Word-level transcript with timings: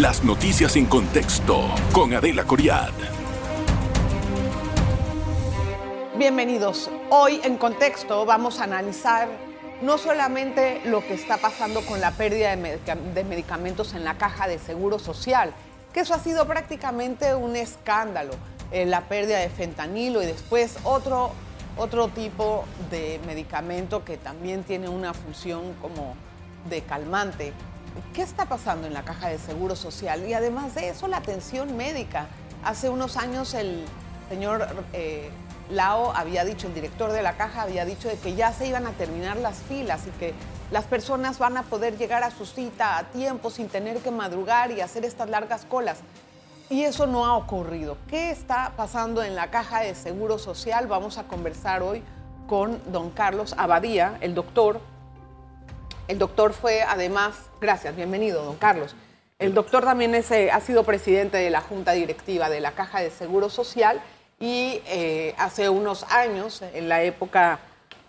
Las 0.00 0.24
noticias 0.24 0.76
en 0.76 0.86
contexto 0.86 1.68
con 1.92 2.14
Adela 2.14 2.44
Coriad. 2.44 2.92
Bienvenidos. 6.16 6.90
Hoy 7.10 7.40
en 7.44 7.58
contexto 7.58 8.24
vamos 8.24 8.60
a 8.60 8.64
analizar 8.64 9.28
no 9.82 9.98
solamente 9.98 10.80
lo 10.86 11.06
que 11.06 11.12
está 11.12 11.36
pasando 11.36 11.82
con 11.82 12.00
la 12.00 12.12
pérdida 12.12 12.56
de, 12.56 13.24
medicamentos 13.24 13.92
en 13.92 14.04
la 14.04 14.16
caja 14.16 14.48
de 14.48 14.58
seguro 14.58 14.98
social, 14.98 15.52
que 15.92 16.00
eso 16.00 16.14
ha 16.14 16.18
sido 16.18 16.46
prácticamente 16.46 17.34
un 17.34 17.56
escándalo, 17.56 18.32
eh, 18.72 18.86
la 18.86 19.02
pérdida 19.02 19.38
de 19.38 19.50
fentanilo 19.50 20.22
y 20.22 20.26
después 20.26 20.78
otro, 20.84 21.32
otro 21.76 22.08
tipo 22.08 22.64
de 22.90 23.20
medicamento 23.26 24.04
que 24.04 24.16
también 24.16 24.62
tiene 24.62 24.88
una 24.88 25.12
función 25.12 25.74
como 25.82 26.14
de 26.68 26.82
calmante. 26.82 27.52
¿Qué 28.14 28.22
está 28.22 28.46
pasando 28.46 28.86
en 28.86 28.94
la 28.94 29.02
caja 29.02 29.28
de 29.28 29.38
seguro 29.38 29.76
social? 29.76 30.28
Y 30.28 30.34
además 30.34 30.74
de 30.74 30.88
eso, 30.88 31.08
la 31.08 31.18
atención 31.18 31.76
médica. 31.76 32.26
Hace 32.64 32.88
unos 32.88 33.16
años 33.16 33.54
el 33.54 33.84
señor 34.28 34.66
eh, 34.92 35.30
Lao 35.70 36.12
había 36.12 36.44
dicho, 36.44 36.66
el 36.66 36.74
director 36.74 37.12
de 37.12 37.22
la 37.22 37.36
caja 37.36 37.62
había 37.62 37.84
dicho 37.84 38.08
de 38.08 38.16
que 38.16 38.34
ya 38.34 38.52
se 38.52 38.66
iban 38.66 38.86
a 38.86 38.92
terminar 38.92 39.36
las 39.36 39.58
filas 39.58 40.06
y 40.06 40.10
que 40.18 40.34
las 40.70 40.84
personas 40.84 41.38
van 41.38 41.56
a 41.56 41.62
poder 41.64 41.96
llegar 41.96 42.22
a 42.22 42.30
su 42.30 42.46
cita 42.46 42.98
a 42.98 43.04
tiempo 43.04 43.50
sin 43.50 43.68
tener 43.68 43.98
que 43.98 44.10
madrugar 44.10 44.70
y 44.70 44.80
hacer 44.80 45.04
estas 45.04 45.28
largas 45.30 45.64
colas. 45.64 45.98
Y 46.68 46.84
eso 46.84 47.06
no 47.06 47.26
ha 47.26 47.36
ocurrido. 47.36 47.96
¿Qué 48.08 48.30
está 48.30 48.72
pasando 48.76 49.24
en 49.24 49.34
la 49.34 49.50
caja 49.50 49.80
de 49.80 49.94
seguro 49.96 50.38
social? 50.38 50.86
Vamos 50.86 51.18
a 51.18 51.24
conversar 51.24 51.82
hoy 51.82 52.04
con 52.46 52.80
don 52.92 53.10
Carlos 53.10 53.54
Abadía, 53.58 54.18
el 54.20 54.34
doctor. 54.34 54.80
El 56.10 56.18
doctor 56.18 56.52
fue 56.52 56.82
además, 56.82 57.36
gracias, 57.60 57.94
bienvenido, 57.94 58.44
don 58.44 58.56
Carlos. 58.56 58.96
El 59.38 59.54
doctor 59.54 59.84
también 59.84 60.12
eh, 60.12 60.50
ha 60.50 60.60
sido 60.60 60.82
presidente 60.82 61.36
de 61.36 61.50
la 61.50 61.60
junta 61.60 61.92
directiva 61.92 62.50
de 62.50 62.58
la 62.58 62.72
Caja 62.72 63.00
de 63.00 63.10
Seguro 63.12 63.48
Social 63.48 64.02
y 64.40 64.82
eh, 64.86 65.36
hace 65.38 65.68
unos 65.68 66.02
años, 66.10 66.62
en 66.62 66.88
la 66.88 67.04
época 67.04 67.60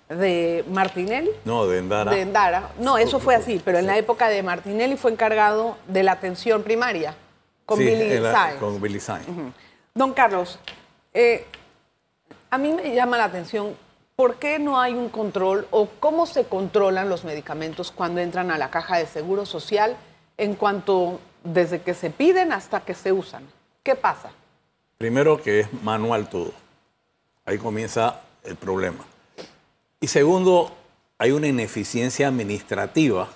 de 0.10 0.66
Martinelli. 0.68 1.30
No, 1.46 1.68
de 1.68 1.78
Endara. 1.78 2.10
De 2.10 2.22
Endara. 2.22 2.72
No, 2.80 2.98
eso 2.98 3.20
fue 3.20 3.36
así, 3.36 3.62
pero 3.64 3.78
en 3.78 3.86
la 3.86 4.00
época 4.00 4.30
de 4.30 4.42
Martinelli 4.42 4.98
fue 4.98 5.12
encargado 5.12 5.78
de 5.88 6.02
la 6.02 6.14
atención 6.14 6.64
primaria 6.64 7.14
con 7.68 7.78
Billy 7.78 8.20
Sainz. 8.20 8.60
Con 8.60 8.82
Billy 8.82 9.00
Sainz. 9.00 9.28
Don 9.94 10.14
Carlos, 10.14 10.58
eh, 11.14 11.46
a 12.50 12.58
mí 12.58 12.74
me 12.74 12.96
llama 12.96 13.20
la 13.20 13.26
atención 13.26 13.76
por 14.22 14.36
qué 14.36 14.60
no 14.60 14.80
hay 14.80 14.94
un 14.94 15.10
control 15.10 15.68
o 15.72 15.90
cómo 16.00 16.28
se 16.28 16.44
controlan 16.44 17.10
los 17.10 17.24
medicamentos 17.24 17.90
cuando 17.90 18.22
entran 18.22 18.52
a 18.52 18.60
la 18.60 18.70
caja 18.70 19.00
de 19.00 19.08
seguro 19.08 19.48
social 19.48 19.98
en 20.38 20.54
cuanto 20.54 21.20
desde 21.44 21.82
que 21.82 21.96
se 21.96 22.12
piden 22.12 22.54
hasta 22.54 22.82
que 22.82 22.94
se 22.94 23.12
usan. 23.12 23.44
¿Qué 23.82 23.96
pasa? 23.96 24.30
Primero 25.00 25.42
que 25.42 25.62
es 25.62 25.74
manual 25.82 26.30
todo. 26.30 26.54
Ahí 27.46 27.58
comienza 27.58 28.22
el 28.44 28.58
problema. 28.58 29.04
Y 30.00 30.06
segundo, 30.06 30.72
hay 31.18 31.32
una 31.32 31.48
ineficiencia 31.48 32.28
administrativa 32.28 33.28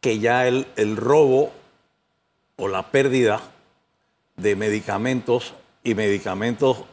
que 0.00 0.20
ya 0.20 0.46
el, 0.46 0.96
robo 0.96 1.50
o 2.54 2.68
la 2.68 2.92
pérdida 2.92 3.40
de 4.36 4.54
medicamentos 4.54 5.52
y 5.82 5.96
medicamentos 5.96 6.84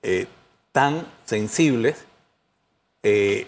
eh, 0.00 0.26
tan 0.72 1.06
sensibles 1.26 2.07
eh, 3.08 3.46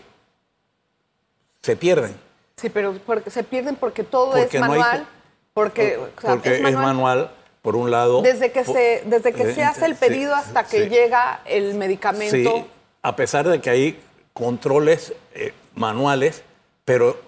se 1.62 1.76
pierden. 1.76 2.14
Sí, 2.56 2.68
pero 2.68 2.94
porque 3.06 3.30
se 3.30 3.42
pierden 3.42 3.76
porque 3.76 4.04
todo 4.04 4.36
es 4.36 4.52
manual. 4.58 5.06
porque, 5.54 5.98
es 6.44 6.74
manual 6.74 7.30
por 7.62 7.76
un 7.76 7.90
lado... 7.90 8.22
Desde 8.22 8.52
que 8.52 8.64
se, 8.64 9.02
desde 9.06 9.32
que 9.32 9.54
se 9.54 9.62
hace 9.62 9.86
el 9.86 9.94
pedido 9.94 10.34
hasta 10.34 10.64
que 10.64 10.88
llega 10.88 11.40
el 11.44 11.74
medicamento. 11.74 12.56
Sí, 12.56 12.66
a 13.02 13.16
pesar 13.16 13.48
de 13.48 13.60
que 13.60 13.70
hay 13.70 14.00
controles 14.32 15.14
eh, 15.34 15.52
manuales, 15.74 16.42
pero 16.84 17.20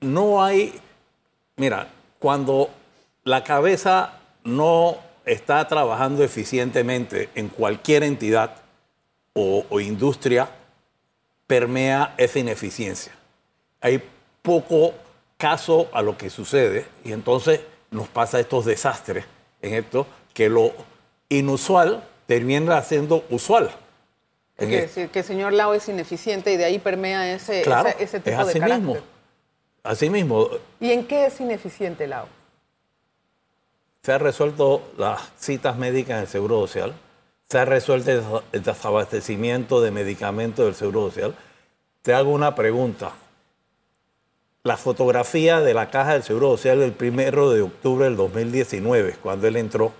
no 0.00 0.42
hay... 0.42 0.78
Mira, 1.56 1.88
cuando 2.18 2.70
la 3.24 3.44
cabeza 3.44 4.12
no 4.44 4.96
está 5.24 5.66
trabajando 5.68 6.22
eficientemente 6.22 7.30
en 7.34 7.48
cualquier 7.48 8.02
entidad 8.02 8.56
o, 9.32 9.64
o 9.68 9.80
industria, 9.80 10.48
permea 11.46 12.14
esa 12.16 12.38
ineficiencia. 12.38 13.12
Hay 13.80 14.02
poco 14.42 14.94
caso 15.36 15.88
a 15.92 16.02
lo 16.02 16.16
que 16.16 16.30
sucede 16.30 16.86
y 17.04 17.12
entonces 17.12 17.60
nos 17.90 18.08
pasa 18.08 18.40
estos 18.40 18.64
desastres 18.64 19.24
en 19.62 19.74
esto, 19.74 20.06
que 20.34 20.48
lo 20.48 20.72
inusual 21.28 22.02
termina 22.26 22.82
siendo 22.82 23.24
usual. 23.30 23.70
Es 24.56 24.68
decir, 24.68 25.08
que 25.10 25.18
el 25.18 25.24
señor 25.24 25.52
Lao 25.52 25.74
es 25.74 25.88
ineficiente 25.88 26.52
y 26.52 26.56
de 26.56 26.64
ahí 26.64 26.78
permea 26.78 27.32
ese, 27.34 27.64
ese, 27.98 28.20
tipo 28.20 28.40
es 28.40 28.48
así 28.48 28.58
de 28.58 28.66
Mismo. 28.66 28.96
Así 29.82 30.10
mismo. 30.10 30.48
¿Y 30.80 30.90
en 30.90 31.06
qué 31.06 31.26
es 31.26 31.40
ineficiente 31.40 32.06
Lao? 32.06 32.28
Se 34.02 34.12
ha 34.12 34.18
resuelto 34.18 34.82
las 34.96 35.20
citas 35.38 35.76
médicas 35.76 36.16
en 36.16 36.22
el 36.22 36.28
Seguro 36.28 36.60
Social, 36.66 36.94
se 37.48 37.58
ha 37.58 37.64
resuelto 37.64 38.42
el 38.52 38.62
desabastecimiento 38.62 39.80
de 39.80 39.90
medicamentos 39.90 40.64
del 40.64 40.74
Seguro 40.74 41.08
Social. 41.08 41.34
Te 42.02 42.14
hago 42.14 42.30
una 42.30 42.54
pregunta 42.54 43.12
la 44.66 44.76
fotografía 44.76 45.60
de 45.60 45.74
la 45.74 45.90
caja 45.90 46.14
del 46.14 46.24
Seguro 46.24 46.56
Social 46.56 46.80
del 46.80 46.92
primero 46.92 47.52
de 47.52 47.62
octubre 47.62 48.06
del 48.06 48.16
2019, 48.16 49.16
cuando 49.22 49.46
él 49.46 49.56
entró, 49.56 49.92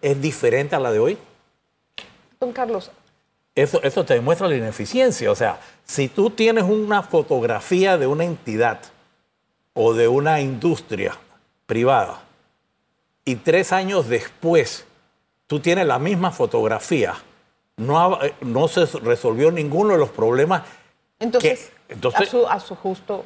es 0.00 0.20
diferente 0.22 0.74
a 0.74 0.80
la 0.80 0.90
de 0.90 0.98
hoy? 0.98 1.18
Don 2.40 2.52
Carlos. 2.52 2.90
Eso, 3.54 3.82
eso 3.82 4.04
te 4.04 4.14
demuestra 4.14 4.48
la 4.48 4.56
ineficiencia. 4.56 5.30
O 5.30 5.34
sea, 5.34 5.60
si 5.84 6.08
tú 6.08 6.30
tienes 6.30 6.64
una 6.64 7.02
fotografía 7.02 7.98
de 7.98 8.06
una 8.06 8.24
entidad 8.24 8.80
o 9.74 9.92
de 9.92 10.08
una 10.08 10.40
industria 10.40 11.18
privada 11.66 12.22
y 13.24 13.36
tres 13.36 13.72
años 13.72 14.08
después 14.08 14.86
tú 15.46 15.60
tienes 15.60 15.86
la 15.86 15.98
misma 15.98 16.30
fotografía, 16.30 17.14
no, 17.76 18.18
no 18.40 18.68
se 18.68 18.86
resolvió 19.00 19.50
ninguno 19.50 19.92
de 19.92 19.98
los 19.98 20.10
problemas. 20.10 20.62
Entonces, 21.18 21.70
entonces 21.88 22.34
a 22.48 22.60
su 22.60 22.74
justo 22.74 23.24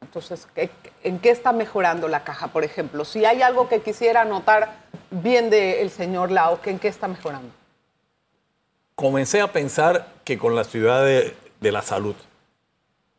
entonces, 0.00 0.46
¿en 1.02 1.18
qué 1.18 1.30
está 1.30 1.52
mejorando 1.52 2.08
la 2.08 2.22
caja, 2.22 2.48
por 2.48 2.64
ejemplo? 2.64 3.04
Si 3.04 3.24
hay 3.24 3.42
algo 3.42 3.68
que 3.68 3.80
quisiera 3.80 4.24
notar 4.24 4.76
bien 5.10 5.50
del 5.50 5.90
señor 5.90 6.30
Lao, 6.30 6.60
¿en 6.64 6.78
qué 6.78 6.88
está 6.88 7.08
mejorando? 7.08 7.50
Comencé 8.94 9.40
a 9.40 9.52
pensar 9.52 10.08
que 10.24 10.38
con 10.38 10.54
la 10.54 10.64
ciudad 10.64 11.04
de, 11.04 11.34
la 11.60 11.82
salud, 11.82 12.14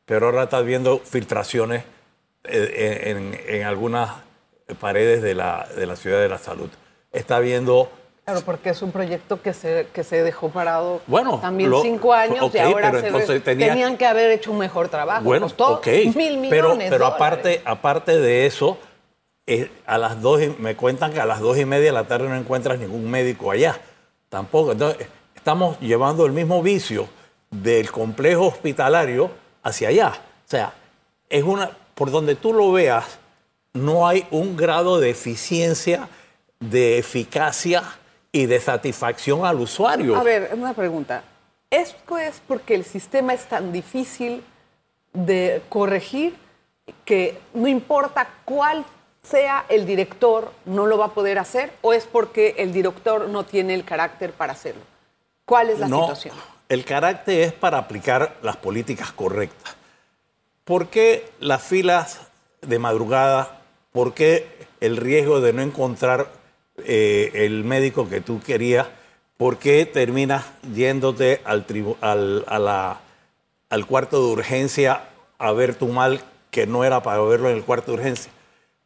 pero 0.05 0.27
ahora 0.27 0.43
estás 0.43 0.63
viendo 0.63 0.99
filtraciones 0.99 1.83
eh, 2.45 3.35
en, 3.47 3.63
algunas 3.63 4.11
paredes 4.79 5.21
de 5.21 5.35
la, 5.35 5.67
de 5.75 5.85
la 5.85 5.97
ciudad 5.97 6.21
de 6.21 6.29
la 6.29 6.37
salud. 6.37 6.69
Está 7.11 7.39
viendo 7.39 7.91
Claro, 8.27 8.41
porque 8.41 8.71
es 8.71 8.81
un 8.81 8.91
proyecto 8.91 9.41
que 9.41 9.53
se, 9.53 9.87
que 9.93 10.03
se 10.03 10.21
dejó 10.21 10.49
parado 10.49 10.99
bueno, 11.07 11.39
también 11.39 11.71
cinco 11.81 12.11
años 12.13 12.53
y 12.53 12.57
ahora 12.57 12.91
se 13.25 13.39
tenían 13.39 13.95
que 13.95 14.05
haber 14.05 14.31
hecho 14.31 14.51
un 14.51 14.57
mejor 14.57 14.89
trabajo. 14.89 15.23
Bueno, 15.23 15.45
Costó 15.45 15.79
mil 16.13 16.37
millones 16.37 16.49
pero, 16.49 16.77
pero 16.89 17.05
aparte, 17.05 17.61
aparte 17.63 18.19
de 18.19 18.45
eso, 18.45 18.79
eh, 19.45 19.71
a 19.85 19.97
las 19.97 20.21
dos 20.21 20.41
me 20.59 20.75
cuentan 20.75 21.13
que 21.13 21.21
a 21.21 21.25
las 21.25 21.39
dos 21.39 21.57
y 21.57 21.63
media 21.63 21.85
de 21.85 21.91
la 21.93 22.03
tarde 22.03 22.27
no 22.27 22.35
encuentras 22.35 22.77
ningún 22.77 23.09
médico 23.09 23.49
allá. 23.49 23.79
Tampoco. 24.27 24.73
Entonces, 24.73 25.07
estamos 25.33 25.79
llevando 25.79 26.25
el 26.25 26.33
mismo 26.33 26.61
vicio 26.61 27.07
del 27.49 27.89
complejo 27.91 28.47
hospitalario 28.47 29.31
hacia 29.63 29.87
allá. 29.87 30.09
O 30.09 30.49
sea, 30.49 30.73
es 31.29 31.45
una, 31.45 31.71
por 31.95 32.11
donde 32.11 32.35
tú 32.35 32.51
lo 32.51 32.73
veas, 32.73 33.19
no 33.71 34.05
hay 34.05 34.27
un 34.31 34.57
grado 34.57 34.99
de 34.99 35.11
eficiencia, 35.11 36.09
de 36.59 36.97
eficacia 36.97 37.83
y 38.31 38.45
de 38.45 38.59
satisfacción 38.59 39.45
al 39.45 39.59
usuario. 39.59 40.15
A 40.15 40.23
ver, 40.23 40.51
una 40.53 40.73
pregunta. 40.73 41.23
¿Esto 41.69 42.17
es 42.17 42.41
porque 42.47 42.75
el 42.75 42.85
sistema 42.85 43.33
es 43.33 43.45
tan 43.45 43.71
difícil 43.71 44.43
de 45.13 45.61
corregir 45.69 46.35
que 47.03 47.37
no 47.53 47.67
importa 47.67 48.29
cuál 48.45 48.85
sea 49.21 49.65
el 49.67 49.85
director, 49.85 50.51
no 50.65 50.85
lo 50.85 50.97
va 50.97 51.07
a 51.07 51.13
poder 51.13 51.39
hacer? 51.39 51.73
¿O 51.81 51.93
es 51.93 52.05
porque 52.05 52.55
el 52.57 52.71
director 52.71 53.27
no 53.27 53.43
tiene 53.43 53.73
el 53.73 53.83
carácter 53.83 54.31
para 54.31 54.53
hacerlo? 54.53 54.81
¿Cuál 55.45 55.69
es 55.69 55.79
la 55.79 55.87
no, 55.87 56.01
situación? 56.01 56.35
El 56.69 56.85
carácter 56.85 57.41
es 57.41 57.53
para 57.53 57.77
aplicar 57.77 58.37
las 58.41 58.57
políticas 58.57 59.11
correctas. 59.11 59.75
¿Por 60.63 60.87
qué 60.87 61.29
las 61.39 61.63
filas 61.63 62.21
de 62.61 62.79
madrugada? 62.79 63.61
¿Por 63.91 64.13
qué 64.13 64.67
el 64.81 64.97
riesgo 64.97 65.41
de 65.41 65.53
no 65.53 65.61
encontrar 65.61 66.27
eh, 66.83 67.31
el 67.33 67.63
médico 67.63 68.09
que 68.09 68.21
tú 68.21 68.39
querías, 68.39 68.87
¿por 69.37 69.57
qué 69.57 69.85
terminas 69.85 70.45
yéndote 70.73 71.41
al, 71.43 71.65
al, 73.69 73.85
cuarto 73.85 74.25
de 74.25 74.31
urgencia 74.33 75.09
a 75.37 75.51
ver 75.51 75.75
tu 75.75 75.87
mal 75.87 76.21
que 76.51 76.65
no 76.67 76.83
era 76.83 77.03
para 77.03 77.21
verlo 77.21 77.49
en 77.49 77.57
el 77.57 77.63
cuarto 77.63 77.91
de 77.91 77.97
urgencia? 77.97 78.31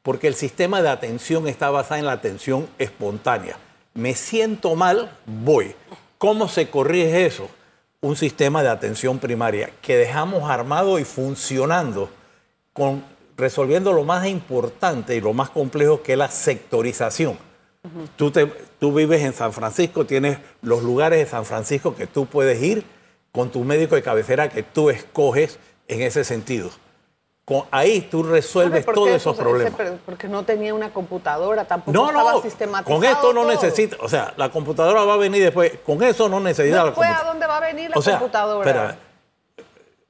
porque 0.03 0.27
el 0.27 0.35
sistema 0.35 0.81
de 0.81 0.89
atención 0.89 1.47
está 1.47 1.69
basado 1.69 1.99
en 1.99 2.05
la 2.05 2.13
atención 2.13 2.67
espontánea. 2.79 3.57
Me 3.93 4.15
siento 4.15 4.75
mal, 4.75 5.11
voy. 5.25 5.75
¿Cómo 6.17 6.47
se 6.47 6.69
corrige 6.69 7.25
eso? 7.25 7.49
Un 8.01 8.15
sistema 8.15 8.63
de 8.63 8.69
atención 8.69 9.19
primaria 9.19 9.71
que 9.81 9.97
dejamos 9.97 10.49
armado 10.49 10.97
y 10.97 11.03
funcionando, 11.03 12.09
con, 12.73 13.03
resolviendo 13.37 13.93
lo 13.93 14.03
más 14.03 14.25
importante 14.27 15.15
y 15.15 15.21
lo 15.21 15.33
más 15.33 15.49
complejo 15.49 16.01
que 16.01 16.13
es 16.13 16.17
la 16.17 16.29
sectorización. 16.29 17.37
Tú, 18.15 18.31
te, 18.31 18.45
tú 18.79 18.93
vives 18.93 19.21
en 19.21 19.33
San 19.33 19.53
Francisco, 19.53 20.05
tienes 20.05 20.37
los 20.61 20.83
lugares 20.83 21.19
de 21.19 21.25
San 21.25 21.45
Francisco 21.45 21.95
que 21.95 22.07
tú 22.07 22.25
puedes 22.25 22.61
ir 22.61 22.83
con 23.31 23.51
tu 23.51 23.63
médico 23.63 23.95
de 23.95 24.03
cabecera 24.03 24.49
que 24.49 24.63
tú 24.63 24.89
escoges 24.89 25.59
en 25.87 26.01
ese 26.01 26.23
sentido 26.23 26.71
ahí 27.71 28.01
tú 28.01 28.23
resuelves 28.23 28.85
todos 28.85 29.09
esos 29.09 29.35
problemas. 29.35 29.73
porque 30.05 30.27
no 30.27 30.43
tenía 30.43 30.73
una 30.73 30.91
computadora, 30.93 31.65
tampoco 31.65 31.91
no, 31.91 32.07
estaba 32.07 32.33
no, 32.33 32.41
sistematizado. 32.41 32.99
Con 32.99 33.05
esto 33.05 33.33
no 33.33 33.45
necesita, 33.45 33.97
o 33.99 34.09
sea, 34.09 34.33
la 34.37 34.49
computadora 34.49 35.03
va 35.03 35.13
a 35.13 35.17
venir 35.17 35.43
después, 35.43 35.73
con 35.85 36.01
eso 36.03 36.29
no 36.29 36.39
necesita 36.39 36.77
la 36.77 36.93
computadora. 36.93 37.19
¿A 37.19 37.23
dónde 37.25 37.47
va 37.47 37.57
a 37.57 37.59
venir 37.59 37.89
la 37.89 37.95
computadora? 37.95 38.69
Espera, 38.69 38.97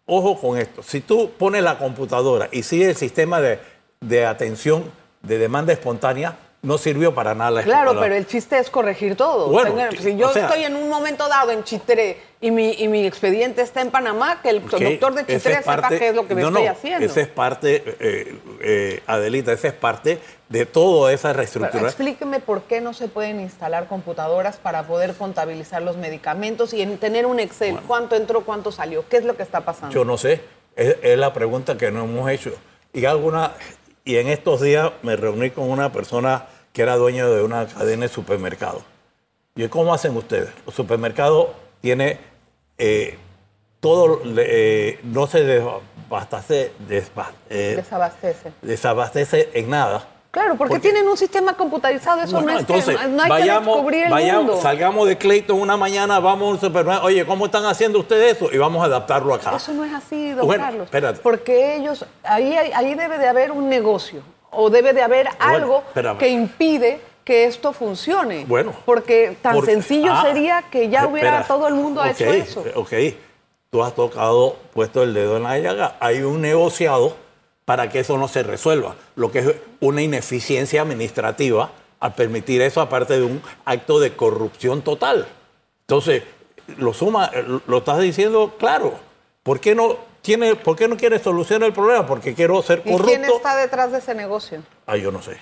ojo 0.05 0.39
con 0.39 0.57
esto, 0.57 0.83
si 0.83 1.01
tú 1.01 1.31
pones 1.37 1.63
la 1.63 1.77
computadora 1.77 2.49
y 2.51 2.63
sigue 2.63 2.89
el 2.89 2.95
sistema 2.95 3.41
de, 3.41 3.59
de 4.01 4.25
atención 4.25 4.91
de 5.21 5.37
demanda 5.37 5.73
espontánea, 5.73 6.37
no 6.63 6.77
sirvió 6.77 7.13
para 7.15 7.33
nada. 7.33 7.63
Claro, 7.63 7.99
pero 7.99 8.13
el 8.13 8.27
chiste 8.27 8.59
es 8.59 8.69
corregir 8.69 9.15
todo. 9.15 9.47
Bueno, 9.47 9.75
si 9.99 10.15
yo 10.15 10.31
estoy 10.31 10.63
en 10.63 10.75
un 10.75 10.89
momento 10.89 11.27
dado 11.27 11.51
en 11.51 11.63
Chitré 11.63 12.19
y 12.39 12.51
mi, 12.51 12.73
y 12.73 12.87
mi 12.87 13.05
expediente 13.05 13.61
está 13.63 13.81
en 13.81 13.89
Panamá, 13.89 14.41
que 14.43 14.49
el 14.49 14.61
doctor 14.61 15.15
de 15.15 15.25
Chitré 15.25 15.55
sepa 15.57 15.89
qué 15.89 16.09
es 16.09 16.15
lo 16.15 16.27
que 16.27 16.35
me 16.35 16.43
estoy 16.43 16.67
haciendo. 16.67 17.05
Esa 17.05 17.21
es 17.21 17.27
parte, 17.27 17.83
eh, 17.99 18.39
eh, 18.61 19.03
Adelita, 19.07 19.51
esa 19.51 19.69
es 19.69 19.73
parte 19.73 20.19
de 20.49 20.65
toda 20.65 21.11
esa 21.13 21.33
reestructura. 21.33 21.85
explíqueme 21.85 22.39
por 22.39 22.63
qué 22.63 22.79
no 22.79 22.93
se 22.93 23.07
pueden 23.07 23.39
instalar 23.39 23.87
computadoras 23.87 24.57
para 24.57 24.83
poder 24.83 25.15
contabilizar 25.15 25.81
los 25.81 25.97
medicamentos 25.97 26.73
y 26.73 26.85
tener 26.97 27.25
un 27.25 27.39
Excel. 27.39 27.79
¿Cuánto 27.87 28.15
entró, 28.15 28.41
cuánto 28.41 28.71
salió? 28.71 29.07
¿Qué 29.09 29.17
es 29.17 29.25
lo 29.25 29.35
que 29.35 29.43
está 29.43 29.61
pasando? 29.61 29.93
Yo 29.93 30.05
no 30.05 30.17
sé. 30.17 30.41
Es, 30.75 30.95
es 31.01 31.17
la 31.17 31.33
pregunta 31.33 31.77
que 31.77 31.91
no 31.91 32.03
hemos 32.03 32.29
hecho. 32.29 32.53
Y 32.93 33.05
alguna 33.05 33.53
y 34.03 34.17
en 34.17 34.27
estos 34.27 34.61
días 34.61 34.91
me 35.03 35.15
reuní 35.15 35.51
con 35.51 35.69
una 35.69 35.91
persona 35.91 36.47
que 36.73 36.81
era 36.81 36.95
dueño 36.95 37.29
de 37.29 37.43
una 37.43 37.67
cadena 37.67 38.03
de 38.03 38.09
supermercados. 38.09 38.83
¿Y 39.55 39.67
cómo 39.67 39.93
hacen 39.93 40.15
ustedes? 40.15 40.49
Los 40.65 40.75
supermercados 40.75 41.49
tienen 41.81 42.17
eh, 42.77 43.17
todo, 43.79 44.21
eh, 44.37 44.99
no 45.03 45.27
se 45.27 45.43
desabastece, 45.43 46.71
eh, 47.49 47.75
desabastece. 47.75 48.53
desabastece 48.61 49.49
en 49.53 49.69
nada. 49.69 50.07
Claro, 50.31 50.55
porque, 50.55 50.79
tienen 50.79 51.05
un 51.09 51.17
sistema 51.17 51.55
computarizado, 51.55 52.21
eso 52.21 52.39
no, 52.39 52.49
es 52.49 52.61
entonces, 52.61 52.95
no 53.09 53.21
hay 53.21 53.29
vayamos, 53.29 53.67
que 53.67 53.71
descubrir 53.71 54.03
el 54.05 54.11
vayamos, 54.11 54.45
mundo. 54.45 54.61
Salgamos 54.61 55.07
de 55.09 55.17
Clayton 55.17 55.59
una 55.59 55.75
mañana, 55.75 56.21
vamos 56.21 56.47
a 56.47 56.51
un 56.51 56.59
supermercado, 56.61 57.05
oye, 57.05 57.25
¿cómo 57.25 57.47
están 57.47 57.65
haciendo 57.65 57.99
ustedes 57.99 58.37
eso? 58.37 58.49
Y 58.49 58.57
vamos 58.57 58.81
a 58.81 58.85
adaptarlo 58.85 59.33
acá. 59.33 59.57
Eso 59.57 59.73
no 59.73 59.83
es 59.83 59.93
así, 59.93 60.31
don 60.31 60.47
Carlos. 60.47 60.85
Espérate. 60.85 61.19
Porque 61.21 61.75
ellos, 61.75 62.05
ahí, 62.23 62.53
ahí 62.53 62.95
debe 62.95 63.17
de 63.17 63.27
haber 63.27 63.51
un 63.51 63.67
negocio, 63.67 64.21
o 64.51 64.69
debe 64.69 64.93
de 64.93 65.01
haber 65.01 65.27
algo 65.37 65.83
que 66.17 66.29
impide 66.29 67.01
que 67.25 67.43
esto 67.43 67.73
funcione. 67.73 68.45
Bueno. 68.45 68.73
Porque 68.85 69.37
tan 69.41 69.61
sencillo 69.65 70.13
ah, 70.13 70.23
sería 70.25 70.63
que 70.71 70.87
ya 70.87 71.07
hubiera 71.07 71.43
todo 71.43 71.67
el 71.67 71.73
mundo 71.73 72.05
hecho 72.05 72.23
eso. 72.23 72.63
Ok, 72.75 72.93
tú 73.69 73.83
has 73.83 73.93
tocado, 73.93 74.55
puesto 74.73 75.03
el 75.03 75.13
dedo 75.13 75.35
en 75.35 75.43
la 75.43 75.59
llaga. 75.59 75.97
Hay 75.99 76.21
un 76.21 76.39
negociado 76.39 77.17
para 77.71 77.87
que 77.87 78.01
eso 78.01 78.17
no 78.17 78.27
se 78.27 78.43
resuelva, 78.43 78.97
lo 79.15 79.31
que 79.31 79.39
es 79.39 79.55
una 79.79 80.01
ineficiencia 80.01 80.81
administrativa 80.81 81.71
al 82.01 82.13
permitir 82.15 82.61
eso, 82.61 82.81
aparte 82.81 83.17
de 83.17 83.23
un 83.23 83.41
acto 83.63 84.01
de 84.01 84.13
corrupción 84.13 84.81
total. 84.81 85.25
Entonces, 85.79 86.23
lo 86.75 86.93
suma, 86.93 87.31
lo 87.67 87.77
estás 87.77 87.99
diciendo 87.99 88.55
claro. 88.59 88.95
¿Por 89.41 89.61
qué 89.61 89.73
no 89.73 89.95
tiene, 90.21 90.57
por 90.57 90.75
qué 90.75 90.89
no 90.89 90.97
quiere 90.97 91.17
solucionar 91.17 91.67
el 91.67 91.73
problema? 91.73 92.05
Porque 92.05 92.35
quiero 92.35 92.61
ser 92.61 92.83
corrupto. 92.83 93.05
¿Y 93.05 93.15
quién 93.15 93.23
está 93.23 93.55
detrás 93.55 93.93
de 93.93 93.99
ese 93.99 94.15
negocio? 94.15 94.61
Ah, 94.85 94.97
yo 94.97 95.09
no 95.09 95.21
sé. 95.21 95.37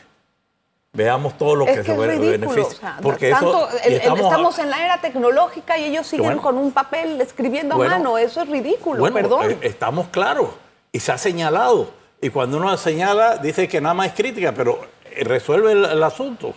Veamos 0.93 1.35
todo 1.35 1.55
lo 1.55 1.65
que, 1.65 1.83
se 1.83 1.97
beneficia. 1.97 2.99
porque 3.01 3.31
estamos, 3.31 4.59
en 4.59 4.69
la 4.69 4.85
era 4.85 5.01
tecnológica 5.01 5.79
y 5.79 5.85
ellos 5.85 6.05
siguen 6.05 6.37
con 6.37 6.59
un 6.59 6.73
papel 6.73 7.19
escribiendo 7.21 7.73
a 7.73 7.87
mano. 7.87 8.19
Eso 8.19 8.43
es 8.43 8.49
ridículo, 8.49 8.99
bueno, 8.99 9.15
perdón. 9.15 9.49
Eh, 9.49 9.57
estamos 9.63 10.09
claros 10.09 10.49
y 10.91 10.99
se 10.99 11.11
ha 11.11 11.17
señalado. 11.17 11.97
Y 12.21 12.29
cuando 12.29 12.57
uno 12.57 12.75
señala, 12.75 13.37
dice 13.37 13.67
que 13.67 13.79
nada 13.79 13.93
más 13.93 14.07
es 14.07 14.13
crítica, 14.13 14.53
pero 14.53 14.81
resuelve 15.21 15.71
el, 15.71 16.03
asunto. 16.03 16.53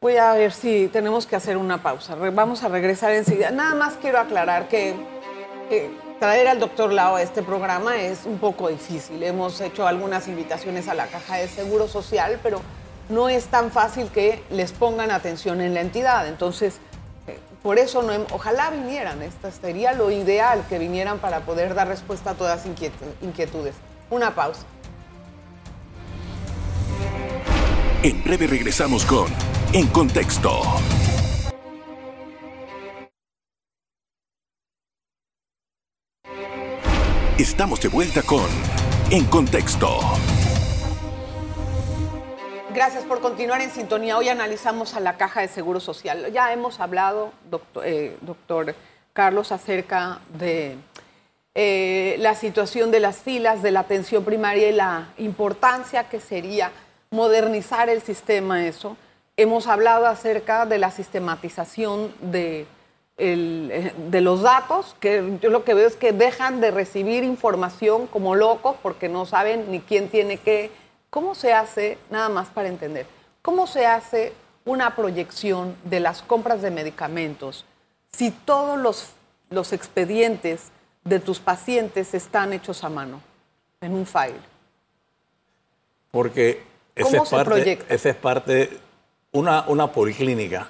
Voy 0.00 0.16
a 0.16 0.34
ver 0.34 0.52
si 0.52 0.88
tenemos 0.88 1.26
que 1.26 1.36
hacer 1.36 1.56
una 1.56 1.82
pausa. 1.82 2.14
vamos 2.14 2.62
a 2.62 2.68
regresar 2.68 3.12
enseguida. 3.12 3.50
Nada 3.50 3.74
más 3.74 3.94
quiero 3.94 4.18
aclarar 4.18 4.68
que, 4.68 4.94
traer 6.20 6.48
al 6.48 6.60
doctor 6.60 6.92
Lao 6.92 7.16
a 7.16 7.22
este 7.22 7.42
programa 7.42 7.96
es 7.96 8.26
un 8.26 8.38
poco 8.38 8.68
difícil. 8.68 9.22
Hemos 9.22 9.60
hecho 9.62 9.86
algunas 9.86 10.28
invitaciones 10.28 10.88
a 10.88 10.94
la 10.94 11.06
Caja 11.06 11.36
de 11.36 11.48
Seguro 11.48 11.88
Social, 11.88 12.38
pero 12.42 12.60
no 13.08 13.30
es 13.30 13.46
tan 13.46 13.70
fácil 13.70 14.08
que 14.08 14.42
les 14.50 14.72
pongan 14.72 15.10
atención 15.10 15.62
en 15.62 15.72
la 15.72 15.80
entidad. 15.80 16.28
Entonces, 16.28 16.80
eh, 17.26 17.38
por 17.62 17.78
eso 17.78 18.02
no, 18.02 18.12
ojalá 18.32 18.68
vinieran. 18.68 19.22
Esto 19.22 19.50
sería 19.50 19.94
lo 19.94 20.10
ideal 20.10 20.64
que 20.68 20.78
vinieran 20.78 21.18
para 21.18 21.40
poder 21.40 21.74
dar 21.74 21.88
respuesta 21.88 22.32
a 22.32 22.34
todas 22.34 22.66
inquietudes. 22.66 23.74
Una 24.10 24.34
pausa. 24.34 24.62
En 28.02 28.24
breve 28.24 28.46
regresamos 28.46 29.04
con 29.04 29.26
En 29.72 29.86
Contexto. 29.88 30.62
Estamos 37.36 37.80
de 37.82 37.88
vuelta 37.88 38.22
con 38.22 38.46
En 39.10 39.24
Contexto. 39.26 39.98
Gracias 42.74 43.04
por 43.04 43.20
continuar 43.20 43.60
en 43.60 43.70
sintonía. 43.70 44.16
Hoy 44.16 44.30
analizamos 44.30 44.94
a 44.94 45.00
la 45.00 45.18
Caja 45.18 45.42
de 45.42 45.48
Seguro 45.48 45.80
Social. 45.80 46.32
Ya 46.32 46.52
hemos 46.52 46.80
hablado, 46.80 47.32
doctor, 47.50 47.84
eh, 47.86 48.16
doctor 48.22 48.74
Carlos, 49.12 49.52
acerca 49.52 50.20
de 50.38 50.76
eh, 51.54 52.16
la 52.18 52.34
situación 52.34 52.90
de 52.90 53.00
las 53.00 53.18
filas, 53.18 53.62
de 53.62 53.70
la 53.70 53.80
atención 53.80 54.24
primaria 54.24 54.68
y 54.68 54.72
la 54.72 55.08
importancia 55.18 56.08
que 56.08 56.20
sería 56.20 56.70
modernizar 57.10 57.88
el 57.88 58.02
sistema, 58.02 58.66
eso. 58.66 58.96
Hemos 59.36 59.66
hablado 59.66 60.06
acerca 60.06 60.66
de 60.66 60.78
la 60.78 60.90
sistematización 60.90 62.12
de, 62.20 62.66
eh, 63.16 63.92
de 63.96 64.20
los 64.20 64.42
datos, 64.42 64.94
que 65.00 65.38
yo 65.40 65.50
lo 65.50 65.64
que 65.64 65.74
veo 65.74 65.88
es 65.88 65.96
que 65.96 66.12
dejan 66.12 66.60
de 66.60 66.70
recibir 66.70 67.24
información 67.24 68.06
como 68.06 68.34
locos 68.34 68.76
porque 68.82 69.08
no 69.08 69.26
saben 69.26 69.70
ni 69.70 69.80
quién 69.80 70.08
tiene 70.08 70.36
qué. 70.36 70.70
¿Cómo 71.10 71.34
se 71.34 71.52
hace, 71.52 71.98
nada 72.10 72.28
más 72.28 72.48
para 72.48 72.68
entender, 72.68 73.06
cómo 73.42 73.66
se 73.66 73.86
hace 73.86 74.32
una 74.64 74.94
proyección 74.94 75.74
de 75.84 76.00
las 76.00 76.20
compras 76.22 76.60
de 76.60 76.70
medicamentos 76.70 77.64
si 78.12 78.30
todos 78.30 78.78
los, 78.78 79.12
los 79.50 79.72
expedientes 79.72 80.70
de 81.08 81.20
tus 81.20 81.40
pacientes 81.40 82.14
están 82.14 82.52
hechos 82.52 82.84
a 82.84 82.88
mano, 82.88 83.20
en 83.80 83.94
un 83.94 84.06
file? 84.06 84.40
Porque 86.10 86.62
esa 86.94 87.22
es, 87.22 87.28
parte, 87.28 87.78
esa 87.88 88.08
es 88.10 88.16
parte, 88.16 88.78
una, 89.32 89.64
una 89.68 89.92
policlínica, 89.92 90.68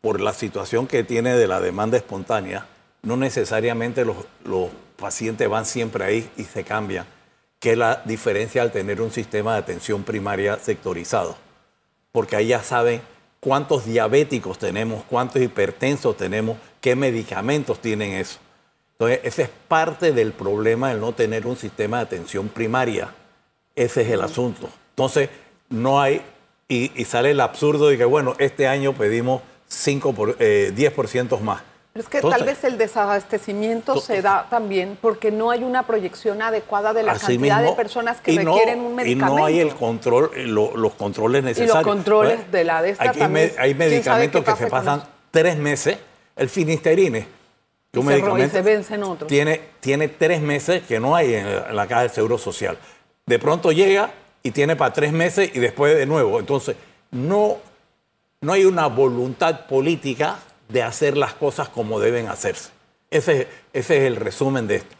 por 0.00 0.20
la 0.20 0.32
situación 0.32 0.86
que 0.86 1.04
tiene 1.04 1.34
de 1.34 1.48
la 1.48 1.60
demanda 1.60 1.96
espontánea, 1.96 2.66
no 3.02 3.16
necesariamente 3.16 4.04
los, 4.04 4.16
los 4.44 4.70
pacientes 4.96 5.48
van 5.48 5.66
siempre 5.66 6.04
ahí 6.04 6.30
y 6.36 6.44
se 6.44 6.64
cambian, 6.64 7.06
que 7.58 7.72
es 7.72 7.78
la 7.78 8.02
diferencia 8.04 8.62
al 8.62 8.72
tener 8.72 9.00
un 9.00 9.10
sistema 9.10 9.52
de 9.52 9.58
atención 9.58 10.04
primaria 10.04 10.58
sectorizado, 10.58 11.36
porque 12.12 12.36
ahí 12.36 12.48
ya 12.48 12.62
saben 12.62 13.02
cuántos 13.40 13.84
diabéticos 13.84 14.58
tenemos, 14.58 15.04
cuántos 15.04 15.42
hipertensos 15.42 16.16
tenemos, 16.16 16.56
qué 16.80 16.94
medicamentos 16.96 17.80
tienen 17.80 18.12
eso. 18.12 18.38
Entonces, 19.00 19.20
ese 19.22 19.42
es 19.42 19.50
parte 19.68 20.10
del 20.10 20.32
problema 20.32 20.88
del 20.88 20.98
no 20.98 21.12
tener 21.12 21.46
un 21.46 21.56
sistema 21.56 21.98
de 21.98 22.02
atención 22.02 22.48
primaria. 22.48 23.14
Ese 23.76 24.02
es 24.02 24.10
el 24.10 24.20
asunto. 24.22 24.68
Entonces, 24.90 25.30
no 25.68 26.00
hay, 26.00 26.20
y, 26.66 26.88
sale 27.04 27.30
el 27.30 27.38
absurdo 27.38 27.90
de 27.90 27.96
que, 27.96 28.04
bueno, 28.04 28.34
este 28.38 28.66
año 28.66 28.94
pedimos 28.94 29.42
5 29.68 30.12
por, 30.14 30.36
10% 30.36 31.38
eh, 31.38 31.44
más. 31.44 31.62
Pero 31.92 32.02
es 32.02 32.08
que 32.08 32.20
tal 32.20 32.42
vez 32.42 32.64
el 32.64 32.76
desabastecimiento 32.76 34.00
se 34.00 34.20
da 34.20 34.48
también 34.50 34.98
porque 35.00 35.30
no 35.30 35.52
hay 35.52 35.62
una 35.62 35.86
proyección 35.86 36.42
adecuada 36.42 36.92
de 36.92 37.04
la 37.04 37.16
cantidad 37.16 37.62
de 37.62 37.70
personas 37.74 38.20
que 38.20 38.32
requieren 38.32 38.80
un 38.80 38.96
medicamento. 38.96 39.32
Y 39.32 39.36
no 39.36 39.44
hay 39.44 39.60
el 39.60 39.76
control, 39.76 40.32
eh, 40.34 40.44
los 40.44 40.94
controles 40.94 41.44
necesarios. 41.44 41.72
Y 41.72 41.78
los 41.78 41.86
controles 41.86 42.50
de 42.50 42.64
la 42.64 42.82
de 42.82 42.90
esta 42.90 43.12
hay, 43.12 43.52
hay 43.56 43.74
medicamentos 43.74 44.42
que 44.42 44.56
se 44.56 44.66
pasan 44.66 45.04
tres 45.30 45.56
meses. 45.56 45.98
El 46.34 46.48
finisterine 46.48 47.37
medicamento 48.20 48.52
se. 48.58 48.62
Tiene, 49.26 49.60
tiene 49.80 50.08
tres 50.08 50.40
meses 50.40 50.82
que 50.82 51.00
no 51.00 51.16
hay 51.16 51.34
en 51.34 51.74
la 51.76 51.86
caja 51.86 52.02
del 52.02 52.10
Seguro 52.10 52.38
Social. 52.38 52.78
De 53.26 53.38
pronto 53.38 53.72
llega 53.72 54.10
y 54.42 54.50
tiene 54.50 54.76
para 54.76 54.92
tres 54.92 55.12
meses 55.12 55.50
y 55.54 55.58
después 55.58 55.96
de 55.96 56.06
nuevo. 56.06 56.38
Entonces, 56.38 56.76
no, 57.10 57.56
no 58.40 58.52
hay 58.52 58.64
una 58.64 58.86
voluntad 58.86 59.66
política 59.66 60.38
de 60.68 60.82
hacer 60.82 61.16
las 61.16 61.32
cosas 61.34 61.68
como 61.70 61.98
deben 61.98 62.28
hacerse. 62.28 62.70
Ese, 63.10 63.48
ese 63.72 63.96
es 63.98 64.02
el 64.04 64.16
resumen 64.16 64.66
de 64.66 64.76
esto. 64.76 64.94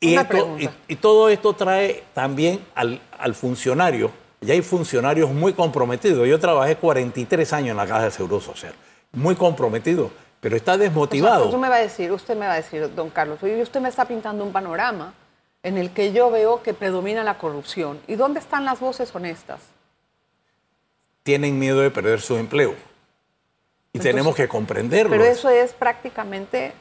Y, 0.00 0.14
esto- 0.22 0.58
y- 0.88 0.92
y 0.92 0.96
todo 0.96 1.28
esto 1.30 1.54
trae 1.54 2.02
también 2.12 2.60
al, 2.74 3.00
al 3.18 3.34
funcionario, 3.34 4.10
ya 4.40 4.52
hay 4.54 4.60
funcionarios 4.62 5.30
muy 5.30 5.52
comprometidos. 5.52 6.26
Yo 6.28 6.38
trabajé 6.40 6.76
43 6.76 7.52
años 7.52 7.70
en 7.70 7.76
la 7.76 7.86
Caja 7.86 8.04
de 8.04 8.10
Seguro 8.10 8.40
Social, 8.40 8.74
muy 9.12 9.36
comprometido, 9.36 10.10
pero 10.42 10.56
está 10.56 10.72
O 10.72 10.74
sea, 10.74 10.82
desmotivado. 10.84 11.44
usted 11.44 11.58
me 11.58 11.68
va 11.68 11.76
a 11.76 11.80
decir, 11.80 12.10
usted 12.10 12.34
me 12.36 12.46
va 12.48 12.54
a 12.54 12.56
decir, 12.56 12.92
don 12.96 13.10
Carlos, 13.10 13.40
oye, 13.44 13.62
usted 13.62 13.80
me 13.80 13.88
está 13.88 14.06
pintando 14.06 14.42
un 14.42 14.50
panorama 14.50 15.14
en 15.62 15.78
el 15.78 15.92
que 15.92 16.12
yo 16.12 16.32
veo 16.32 16.64
que 16.64 16.74
predomina 16.74 17.22
la 17.22 17.38
corrupción. 17.38 18.00
¿Y 18.08 18.16
dónde 18.16 18.40
están 18.40 18.64
las 18.64 18.80
voces 18.80 19.14
honestas? 19.14 19.60
Tienen 21.22 21.60
miedo 21.60 21.78
de 21.78 21.92
perder 21.92 22.20
su 22.20 22.36
empleo. 22.36 22.70
Y 22.72 23.98
Entonces, 23.98 24.10
tenemos 24.10 24.34
que 24.34 24.48
comprenderlo. 24.48 25.12
Pero 25.12 25.24
eso 25.24 25.48
es 25.48 25.74
prácticamente 25.74 26.72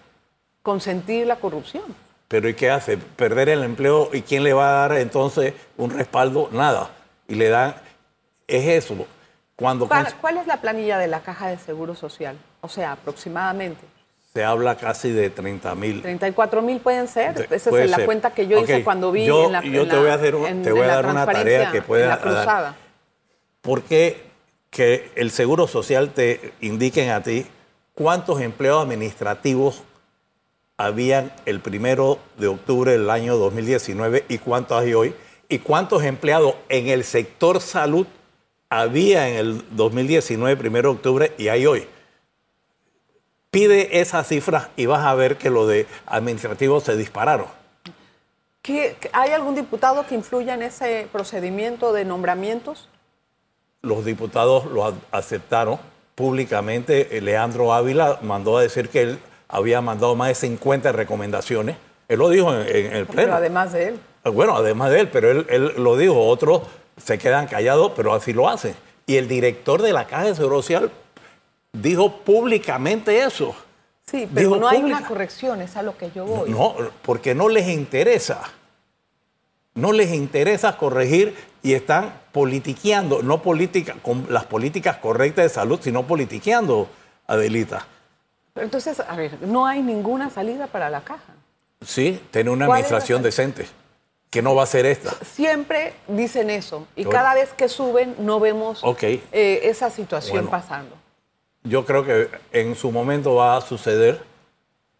consentir 0.63 1.27
la 1.27 1.35
corrupción. 1.35 1.83
Pero 2.29 2.49
¿y 2.49 2.55
qué 2.55 2.71
hace? 2.71 2.97
Perder 2.97 3.49
el 3.49 3.63
empleo 3.63 4.09
y 4.11 4.23
quién 4.23 4.43
le 4.43 4.53
va 4.53 4.69
a 4.69 4.87
dar 4.87 4.97
entonces 4.97 5.53
un 5.77 5.91
respaldo? 5.91 6.49
Nada. 6.51 6.89
Y 7.27 7.35
le 7.35 7.49
dan, 7.49 7.75
es 8.47 8.85
eso. 8.85 9.05
Cuando 9.61 9.87
¿Cuál, 9.87 10.37
es 10.37 10.47
la 10.47 10.57
planilla 10.57 10.97
de 10.97 11.05
la 11.07 11.19
Caja 11.19 11.47
de 11.49 11.57
Seguro 11.59 11.93
Social? 11.93 12.35
O 12.61 12.67
sea, 12.67 12.93
aproximadamente. 12.93 13.81
se 14.33 14.43
habla 14.43 14.75
casi 14.75 15.11
de 15.11 15.29
30 15.29 15.75
mil. 15.75 16.01
34 16.01 16.61
mil 16.63 16.79
pueden 16.79 17.07
ser. 17.07 17.35
De- 17.47 17.55
Esa 17.55 17.69
puede 17.69 17.83
es 17.83 17.91
la 17.91 17.97
ser. 17.97 18.05
cuenta 18.07 18.31
que 18.33 18.47
yo 18.47 18.57
hice 18.59 18.77
Ok, 18.77 18.83
cuando 18.83 19.11
vi 19.11 19.25
yo- 19.25 19.45
en 19.45 19.51
la 19.51 19.61
yo 19.61 19.81
en 19.83 19.87
te 19.89 19.93
la- 19.95 20.01
voy 20.01 20.09
a 20.09 20.13
hacer 20.15 20.35
un- 20.35 20.47
en- 20.47 20.63
te 20.63 20.71
voy 20.71 20.81
a 20.81 20.87
dar 20.87 21.05
una 21.05 21.25
tarea 21.27 21.71
que 21.71 21.81
pueda 21.83 22.17
dar. 22.17 22.73
¿Por 23.61 23.83
qué 23.83 24.23
que 24.71 25.11
el 25.15 25.29
Seguro 25.29 25.67
Social 25.67 26.09
te 26.09 26.53
indiquen 26.61 27.11
a 27.11 27.21
ti 27.21 27.45
cuántos 27.93 28.41
empleados 28.41 28.83
administrativos 28.83 29.83
habían 30.77 31.31
el 31.45 31.59
primero 31.59 32.17
de 32.37 32.47
octubre 32.47 32.93
del 32.93 33.09
año 33.11 33.35
2019 33.37 34.25
y 34.27 34.39
cuántos 34.39 34.81
hay 34.81 34.95
hoy? 34.95 35.13
¿Y 35.49 35.59
cuántos 35.59 36.03
empleados 36.03 36.55
en 36.69 36.87
el 36.87 37.03
sector 37.03 37.61
salud 37.61 38.07
había 38.71 39.27
en 39.29 39.35
el 39.35 39.65
2019, 39.71 40.55
primero 40.57 40.89
de 40.89 40.95
octubre, 40.95 41.33
y 41.37 41.49
hay 41.49 41.65
hoy? 41.67 41.87
Pide 43.51 43.99
esas 43.99 44.27
cifras 44.27 44.69
y 44.77 44.85
vas 44.85 45.05
a 45.05 45.13
ver 45.13 45.37
que 45.37 45.49
lo 45.49 45.67
de 45.67 45.85
administrativos 46.05 46.83
se 46.85 46.95
dispararon. 46.95 47.47
¿Qué- 48.61 48.95
¿Hay 49.11 49.31
algún 49.31 49.55
diputado 49.55 50.05
que 50.07 50.15
influya 50.15 50.53
en 50.53 50.61
ese 50.63 51.07
procedimiento 51.11 51.93
de 51.93 52.05
nombramientos? 52.05 52.87
los 53.83 54.05
diputados 54.05 54.65
lo 54.65 54.93
aceptaron 55.09 55.79
públicamente. 56.13 57.17
Eh, 57.17 57.21
Leandro 57.21 57.73
Ávila 57.73 58.19
mandó 58.21 58.59
a 58.59 58.61
decir 58.61 58.89
que 58.89 59.01
él 59.01 59.19
había 59.47 59.81
mandado 59.81 60.15
más 60.15 60.27
de 60.27 60.35
50 60.35 60.91
recomendaciones. 60.91 61.77
Él 62.07 62.19
lo 62.19 62.29
dijo 62.29 62.53
en, 62.53 62.59
en 62.67 62.85
el 62.93 63.05
Pero 63.07 63.07
pleno. 63.07 63.33
además 63.33 63.73
de 63.73 63.87
él. 63.87 63.99
Bueno, 64.25 64.55
además 64.55 64.91
de 64.91 64.99
él, 64.99 65.07
pero 65.09 65.31
él, 65.31 65.47
él 65.49 65.73
lo 65.77 65.97
dijo. 65.97 66.15
Otros 66.27 66.61
se 67.03 67.17
quedan 67.17 67.47
callados, 67.47 67.91
pero 67.95 68.13
así 68.13 68.33
lo 68.33 68.47
hacen. 68.49 68.75
Y 69.05 69.17
el 69.17 69.27
director 69.27 69.81
de 69.81 69.93
la 69.93 70.05
Caja 70.07 70.25
de 70.25 70.35
Seguro 70.35 70.61
Social 70.61 70.91
dijo 71.73 72.17
públicamente 72.23 73.23
eso. 73.23 73.55
Sí, 74.05 74.27
pero 74.33 74.49
Dijo 74.49 74.59
no 74.59 74.67
hay 74.67 74.79
pública- 74.79 74.97
una 74.99 75.07
corrección, 75.07 75.61
es 75.61 75.75
a 75.77 75.83
lo 75.83 75.97
que 75.97 76.11
yo 76.11 76.25
voy. 76.25 76.49
No, 76.49 76.75
porque 77.01 77.33
no 77.33 77.47
les 77.49 77.67
interesa. 77.69 78.41
No 79.73 79.93
les 79.93 80.11
interesa 80.11 80.75
corregir 80.77 81.33
y 81.63 81.73
están 81.73 82.13
politiqueando, 82.33 83.21
no 83.23 83.41
política, 83.41 83.95
con 84.01 84.25
las 84.29 84.43
políticas 84.45 84.97
correctas 84.97 85.43
de 85.45 85.49
salud, 85.49 85.79
sino 85.81 86.05
politiqueando, 86.05 86.89
Adelita. 87.27 87.87
Entonces, 88.55 88.99
a 88.99 89.15
ver, 89.15 89.37
no 89.43 89.65
hay 89.65 89.81
ninguna 89.81 90.29
salida 90.29 90.67
para 90.67 90.89
la 90.89 91.01
caja. 91.01 91.33
Sí, 91.79 92.19
tiene 92.31 92.49
una 92.49 92.65
¿Cuál 92.65 92.81
es 92.81 92.91
la 92.91 92.97
administración 92.97 93.23
decente, 93.23 93.65
que 94.31 94.41
no 94.41 94.55
va 94.55 94.63
a 94.63 94.65
ser 94.65 94.85
esta. 94.87 95.11
Siempre 95.25 95.93
dicen 96.07 96.49
eso 96.49 96.87
y 96.95 97.03
Bueno. 97.03 97.19
cada 97.19 97.33
vez 97.35 97.53
que 97.53 97.67
suben 97.69 98.15
no 98.17 98.39
vemos 98.39 98.81
eh, 99.03 99.19
esa 99.63 99.89
situación 99.91 100.37
Bueno. 100.37 100.49
pasando. 100.49 100.95
Yo 101.63 101.85
creo 101.85 102.03
que 102.05 102.29
en 102.53 102.73
su 102.75 102.91
momento 102.91 103.35
va 103.35 103.57
a 103.57 103.61
suceder. 103.61 104.23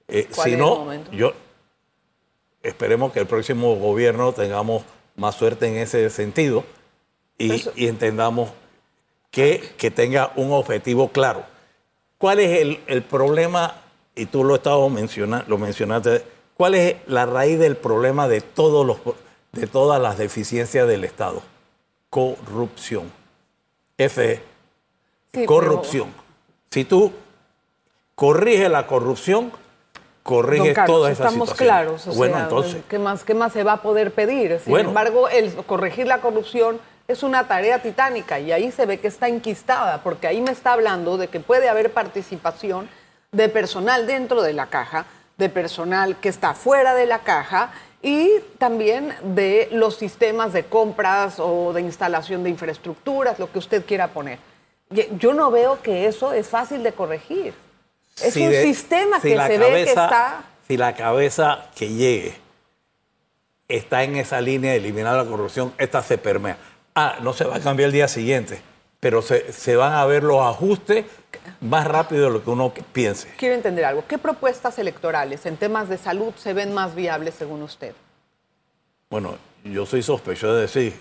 Eh, 0.07 0.27
¿Cuál 0.35 0.47
si 0.49 0.53
es 0.53 0.59
no, 0.59 0.73
el 0.73 0.79
momento? 0.79 1.11
yo 1.11 1.31
esperemos 2.61 3.13
que 3.13 3.21
el 3.21 3.25
próximo 3.27 3.75
gobierno 3.77 4.33
tengamos 4.33 4.83
más 5.15 5.35
suerte 5.35 5.65
en 5.67 5.77
ese 5.77 6.09
sentido 6.09 6.63
y, 7.37 7.53
eso- 7.53 7.71
y 7.75 7.87
entendamos 7.87 8.51
que, 9.31 9.73
que 9.77 9.89
tenga 9.89 10.33
un 10.35 10.51
objetivo 10.51 11.07
claro. 11.09 11.43
¿Cuál 12.17 12.39
es 12.39 12.59
el, 12.59 12.81
el 12.87 13.01
problema? 13.01 13.75
Y 14.13 14.25
tú 14.25 14.43
lo 14.43 14.55
estabas 14.55 14.91
mencionando, 14.91 15.45
lo 15.47 15.57
mencionaste. 15.57 16.23
¿Cuál 16.61 16.75
es 16.75 16.97
la 17.07 17.25
raíz 17.25 17.57
del 17.57 17.75
problema 17.75 18.27
de 18.27 18.39
todos 18.39 18.85
los 18.85 18.97
de 19.51 19.65
todas 19.65 19.99
las 19.99 20.19
deficiencias 20.19 20.87
del 20.87 21.03
Estado? 21.03 21.41
Corrupción. 22.11 23.11
F 23.97 24.35
Sí, 24.35 24.41
pero- 25.31 25.47
corrupción. 25.47 26.13
Si 26.69 26.85
tú 26.85 27.11
corriges 28.13 28.69
la 28.69 28.85
corrupción, 28.85 29.51
corriges 30.21 30.67
Don 30.67 30.73
Carlos, 30.75 30.97
toda 30.97 31.11
esa 31.11 31.23
estamos 31.29 31.49
situación. 31.49 31.67
claros. 31.67 32.07
o 32.07 32.13
bueno, 32.13 32.35
sea, 32.35 32.43
entonces, 32.43 32.83
¿qué 32.87 32.99
más, 32.99 33.23
¿qué 33.23 33.33
más 33.33 33.53
se 33.53 33.63
va 33.63 33.73
a 33.73 33.81
poder 33.81 34.13
pedir? 34.13 34.59
Sin 34.59 34.69
Bueno. 34.69 34.89
embargo, 34.89 35.29
el 35.29 35.51
corregir 35.65 36.05
la 36.05 36.21
corrupción 36.21 36.79
es 37.07 37.23
una 37.23 37.47
tarea 37.47 37.81
titánica 37.81 38.39
y 38.39 38.51
ahí 38.51 38.71
se 38.71 38.85
ve 38.85 38.99
que 38.99 39.07
está 39.07 39.27
enquistada, 39.27 40.03
porque 40.03 40.27
ahí 40.27 40.39
me 40.41 40.51
está 40.51 40.73
hablando 40.73 41.17
de 41.17 41.27
que 41.27 41.39
puede 41.39 41.69
haber 41.69 41.91
participación 41.91 42.87
de 43.31 43.49
personal 43.49 44.05
dentro 44.05 44.43
de 44.43 44.53
la 44.53 44.67
caja, 44.67 45.07
de 45.41 45.49
personal 45.49 46.17
que 46.21 46.29
está 46.29 46.53
fuera 46.53 46.93
de 46.95 47.05
la 47.05 47.19
caja 47.19 47.73
y 48.01 48.29
también 48.57 49.13
de 49.35 49.67
los 49.73 49.97
sistemas 49.97 50.53
de 50.53 50.63
compras 50.63 51.35
o 51.39 51.73
de 51.73 51.81
instalación 51.81 52.43
de 52.43 52.49
infraestructuras, 52.49 53.37
lo 53.39 53.51
que 53.51 53.59
usted 53.59 53.85
quiera 53.85 54.07
poner. 54.07 54.39
Yo 55.19 55.33
no 55.33 55.51
veo 55.51 55.81
que 55.81 56.05
eso 56.07 56.31
es 56.33 56.47
fácil 56.47 56.83
de 56.83 56.93
corregir. 56.93 57.53
Es 58.23 58.33
si 58.33 58.43
un 58.45 58.51
de- 58.51 58.63
sistema 58.63 59.19
si 59.19 59.29
que 59.29 59.37
se 59.37 59.57
ve 59.57 59.83
que 59.83 59.89
está... 59.89 60.43
Si 60.67 60.77
la 60.77 60.95
cabeza 60.95 61.65
que 61.75 61.89
llegue 61.89 62.35
está 63.67 64.03
en 64.03 64.15
esa 64.17 64.41
línea 64.41 64.71
de 64.71 64.77
eliminar 64.77 65.15
la 65.15 65.25
corrupción, 65.29 65.73
esta 65.77 66.01
se 66.01 66.17
permea. 66.17 66.57
Ah, 66.95 67.17
no 67.21 67.33
se 67.33 67.45
va 67.45 67.57
a 67.57 67.59
cambiar 67.59 67.87
el 67.87 67.93
día 67.93 68.07
siguiente, 68.07 68.61
pero 68.99 69.21
se, 69.21 69.51
se 69.53 69.75
van 69.75 69.93
a 69.93 70.05
ver 70.05 70.23
los 70.23 70.41
ajustes 70.41 71.05
más 71.61 71.85
rápido 71.87 72.25
de 72.25 72.29
lo 72.31 72.43
que 72.43 72.49
uno 72.49 72.73
piense. 72.93 73.29
Quiero 73.37 73.55
entender 73.55 73.85
algo. 73.85 74.03
¿Qué 74.07 74.17
propuestas 74.17 74.77
electorales 74.79 75.45
en 75.45 75.57
temas 75.57 75.89
de 75.89 75.97
salud 75.97 76.33
se 76.37 76.53
ven 76.53 76.73
más 76.73 76.95
viables 76.95 77.35
según 77.35 77.61
usted? 77.63 77.93
Bueno, 79.09 79.35
yo 79.63 79.85
soy 79.85 80.01
sospechoso 80.03 80.55
de 80.55 80.61
decir, 80.61 80.93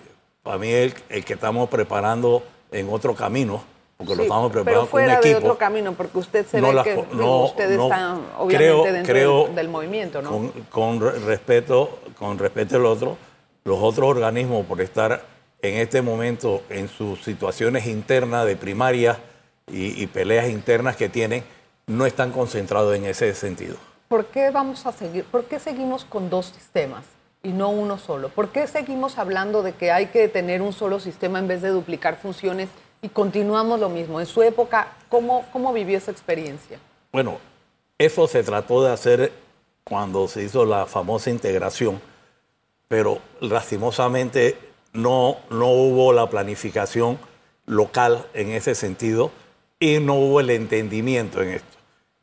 para 0.43 0.59
mí 0.59 0.69
el, 0.71 0.95
el 1.09 1.25
que 1.25 1.35
estamos 1.35 1.69
preparando 1.69 2.43
en 2.73 2.89
otro 2.91 3.15
camino, 3.15 3.63
porque 3.97 4.17
lo 4.17 4.23
estamos 4.23 4.51
pero 4.51 4.65
preparando 4.65 4.81
con 4.81 4.87
un 4.87 4.91
fuera 4.91 5.15
equipo. 5.19 5.29
de 5.29 5.45
otro 5.47 5.59
camino, 5.59 5.93
porque 5.93 6.19
usted 6.19 6.47
se 6.47 6.61
no 6.61 6.69
ve 6.69 6.75
las 6.75 6.85
que 6.85 6.95
no, 7.13 7.45
usted 7.45 7.77
no, 7.77 7.85
está 7.85 8.19
obviamente 8.39 8.57
creo- 8.57 8.85
dentro 8.85 9.13
creo, 9.15 9.45
del, 9.47 9.55
del 9.55 9.69
movimiento, 9.69 10.23
¿no? 10.23 10.31
Con, 10.31 10.49
con 10.71 11.01
re- 11.01 11.19
respeto, 11.21 12.01
con 12.19 12.39
respeto 12.39 12.77
al 12.77 12.87
otro, 12.87 13.17
los 13.65 13.79
otros 13.81 14.09
organismos 14.09 14.65
por 14.67 14.81
estar 14.81 15.23
en 15.63 15.75
este 15.77 16.01
momento 16.03 16.63
en 16.71 16.89
sus 16.89 17.23
situaciones 17.23 17.87
internas 17.87 18.47
de 18.47 18.57
primaria 18.57 19.19
y, 19.73 20.03
y 20.03 20.07
peleas 20.07 20.49
internas 20.49 20.97
que 20.97 21.09
tienen, 21.09 21.45
no 21.87 22.07
están 22.07 22.33
concentrados 22.33 22.95
en 22.95 23.05
ese 23.05 23.35
sentido. 23.35 23.77
¿Por 24.09 24.27
qué 24.27 24.51
vamos 24.51 24.87
a 24.87 24.93
seguir? 24.93 25.25
¿Por 25.25 25.45
qué 25.45 25.59
seguimos 25.59 26.05
con 26.05 26.31
dos 26.31 26.47
sistemas 26.47 27.05
y 27.43 27.51
no 27.51 27.69
uno 27.71 27.99
solo? 27.99 28.29
¿Por 28.29 28.51
qué 28.51 28.67
seguimos 28.67 29.19
hablando 29.19 29.63
de 29.63 29.73
que 29.73 29.93
hay 29.93 30.07
que 30.07 30.29
tener 30.29 30.63
un 30.63 30.73
solo 30.73 30.99
sistema 31.01 31.39
en 31.39 31.49
vez 31.49 31.63
de 31.63 31.69
duplicar 31.69 32.17
funciones 32.17 32.69
y 33.03 33.09
continuamos 33.09 33.79
lo 33.79 33.89
mismo? 33.89 34.21
En 34.21 34.27
su 34.27 34.43
época, 34.43 34.89
¿cómo, 35.09 35.47
cómo 35.53 35.73
vivió 35.73 35.97
esa 35.97 36.11
experiencia? 36.11 36.79
Bueno, 37.13 37.39
eso 37.99 38.27
se 38.27 38.43
trató 38.43 38.83
de 38.83 38.93
hacer 38.93 39.33
cuando 39.85 40.27
se 40.29 40.43
hizo 40.43 40.65
la 40.65 40.87
famosa 40.87 41.31
integración, 41.31 42.01
pero 42.89 43.19
lastimosamente 43.41 44.59
no, 44.93 45.37
no 45.51 45.69
hubo 45.69 46.13
la 46.13 46.29
planificación 46.29 47.19
local 47.67 48.27
en 48.35 48.51
ese 48.51 48.75
sentido 48.75 49.31
y 49.81 49.99
no 49.99 50.15
hubo 50.15 50.41
el 50.41 50.51
entendimiento 50.51 51.43
en 51.43 51.55
esto. 51.55 51.79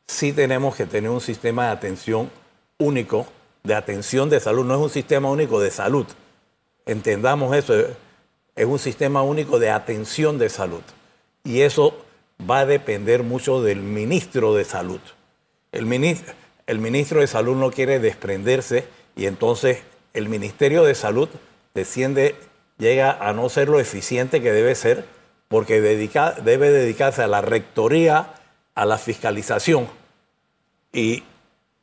Sí 0.06 0.32
tenemos 0.32 0.76
que 0.76 0.86
tener 0.86 1.10
un 1.10 1.20
sistema 1.20 1.66
de 1.66 1.72
atención 1.72 2.30
único, 2.78 3.26
de 3.64 3.74
atención 3.74 4.30
de 4.30 4.40
salud, 4.40 4.64
no 4.64 4.74
es 4.74 4.80
un 4.80 4.90
sistema 4.90 5.28
único 5.28 5.60
de 5.60 5.70
salud. 5.70 6.06
Entendamos 6.86 7.54
eso, 7.54 7.74
es 8.54 8.64
un 8.64 8.78
sistema 8.78 9.22
único 9.22 9.58
de 9.58 9.70
atención 9.70 10.38
de 10.38 10.48
salud. 10.48 10.82
Y 11.44 11.60
eso 11.60 11.94
va 12.48 12.60
a 12.60 12.66
depender 12.66 13.22
mucho 13.22 13.60
del 13.60 13.80
ministro 13.80 14.54
de 14.54 14.64
salud. 14.64 15.00
El 15.72 15.84
ministro, 15.84 16.32
el 16.66 16.78
ministro 16.78 17.20
de 17.20 17.26
salud 17.26 17.56
no 17.56 17.70
quiere 17.70 17.98
desprenderse 17.98 18.86
y 19.16 19.26
entonces 19.26 19.82
el 20.14 20.28
Ministerio 20.28 20.84
de 20.84 20.94
Salud 20.94 21.28
desciende 21.74 22.36
llega 22.78 23.12
a 23.12 23.32
no 23.32 23.48
ser 23.48 23.68
lo 23.68 23.80
eficiente 23.80 24.40
que 24.40 24.52
debe 24.52 24.74
ser, 24.74 25.04
porque 25.48 25.80
dedica- 25.80 26.32
debe 26.32 26.70
dedicarse 26.70 27.22
a 27.22 27.26
la 27.26 27.40
rectoría, 27.40 28.34
a 28.74 28.84
la 28.84 28.98
fiscalización 28.98 29.88
y, 30.92 31.22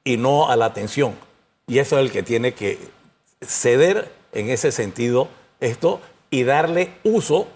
y 0.03 0.17
no 0.17 0.49
a 0.49 0.55
la 0.55 0.65
atención. 0.65 1.15
Y 1.67 1.79
eso 1.79 1.97
es 1.97 2.05
el 2.05 2.11
que 2.11 2.23
tiene 2.23 2.53
que 2.53 2.77
ceder 3.41 4.11
en 4.33 4.49
ese 4.49 4.71
sentido 4.71 5.27
esto 5.59 6.01
y 6.29 6.43
darle 6.43 6.93
uso 7.03 7.47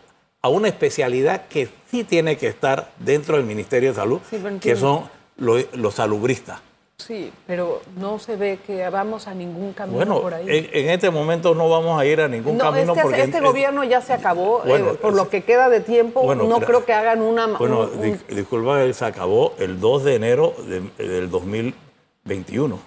a 0.42 0.50
una 0.50 0.68
especialidad 0.70 1.48
que 1.48 1.70
sí 1.92 2.04
tiene 2.04 2.38
que 2.38 2.48
estar 2.48 2.92
dentro 3.00 3.36
del 3.38 3.46
Ministerio 3.46 3.90
de 3.90 3.96
Salud, 3.96 4.22
Sí, 4.30 4.42
que 4.62 4.76
son 4.76 5.10
lo- 5.38 5.58
los 5.74 5.96
salubristas. 5.96 6.62
Sí, 7.00 7.32
pero 7.48 7.82
no 7.96 8.20
se 8.20 8.36
ve 8.36 8.60
que 8.68 8.88
vamos 8.90 9.28
a 9.28 9.34
ningún 9.34 9.72
camino 9.74 9.96
Bueno, 9.98 10.22
por 10.22 10.34
ahí. 10.34 10.46
en, 10.48 10.70
en 10.74 10.90
este 10.90 11.10
momento 11.10 11.56
no 11.56 11.70
vamos 11.70 12.00
a 12.00 12.06
ir 12.06 12.20
a 12.20 12.28
ningún 12.28 12.58
no, 12.58 12.66
camino 12.66 12.92
este, 12.92 13.02
porque 13.04 13.22
este 13.22 13.38
es- 13.38 13.44
gobierno 13.44 13.84
ya 13.86 14.02
se 14.02 14.12
acabó. 14.14 14.62
Bueno, 14.66 14.92
eh, 14.92 14.96
por 15.02 15.12
es- 15.12 15.16
lo 15.16 15.30
que 15.30 15.42
queda 15.44 15.70
de 15.70 15.80
tiempo, 15.80 16.22
Bueno, 16.24 16.44
no 16.44 16.60
creo 16.60 16.84
que 16.84 16.92
hagan 16.94 17.22
una. 17.22 17.48
Bueno, 17.48 17.90
un- 17.94 18.00
un- 18.00 18.20
disculpa, 18.36 18.92
se 18.94 19.06
acabó 19.06 19.54
el 19.60 19.80
2 19.80 20.04
de 20.04 20.16
enero 20.16 20.54
de- 20.68 21.08
del 21.08 21.30
2021, 21.32 22.80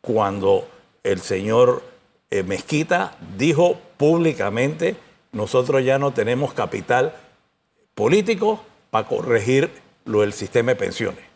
cuando 0.00 0.66
el 1.04 1.20
señor 1.20 1.82
eh, 2.30 2.42
Mezquita 2.42 3.16
dijo 3.38 3.76
públicamente, 3.96 4.96
nosotros 5.32 5.82
ya 5.84 5.98
no 5.98 6.12
tenemos 6.12 6.52
capital 6.54 7.14
político 7.94 8.60
para 8.90 9.06
corregir 9.08 9.70
lo 10.04 10.20
del 10.22 10.32
sistema 10.32 10.72
de 10.72 10.76
pensiones. 10.76 11.27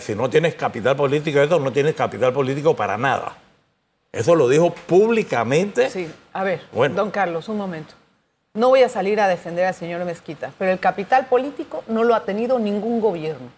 Si 0.00 0.14
no 0.14 0.28
tienes 0.30 0.54
capital 0.54 0.96
político, 0.96 1.40
eso 1.40 1.58
no 1.58 1.72
tienes 1.72 1.94
capital 1.94 2.32
político 2.32 2.74
para 2.74 2.96
nada. 2.98 3.36
Eso 4.12 4.34
lo 4.34 4.48
dijo 4.48 4.74
públicamente. 4.74 5.88
Sí, 5.90 6.10
a 6.32 6.44
ver, 6.44 6.60
Bueno. 6.72 6.94
don 6.94 7.10
Carlos, 7.10 7.48
un 7.48 7.56
momento. 7.56 7.94
No 8.54 8.68
voy 8.68 8.82
a 8.82 8.88
salir 8.90 9.18
a 9.20 9.28
defender 9.28 9.64
al 9.64 9.74
señor 9.74 10.04
Mezquita, 10.04 10.52
pero 10.58 10.72
el 10.72 10.78
capital 10.78 11.26
político 11.26 11.82
no 11.88 12.04
lo 12.04 12.14
ha 12.14 12.24
tenido 12.24 12.58
ningún 12.58 13.00
gobierno. 13.00 13.48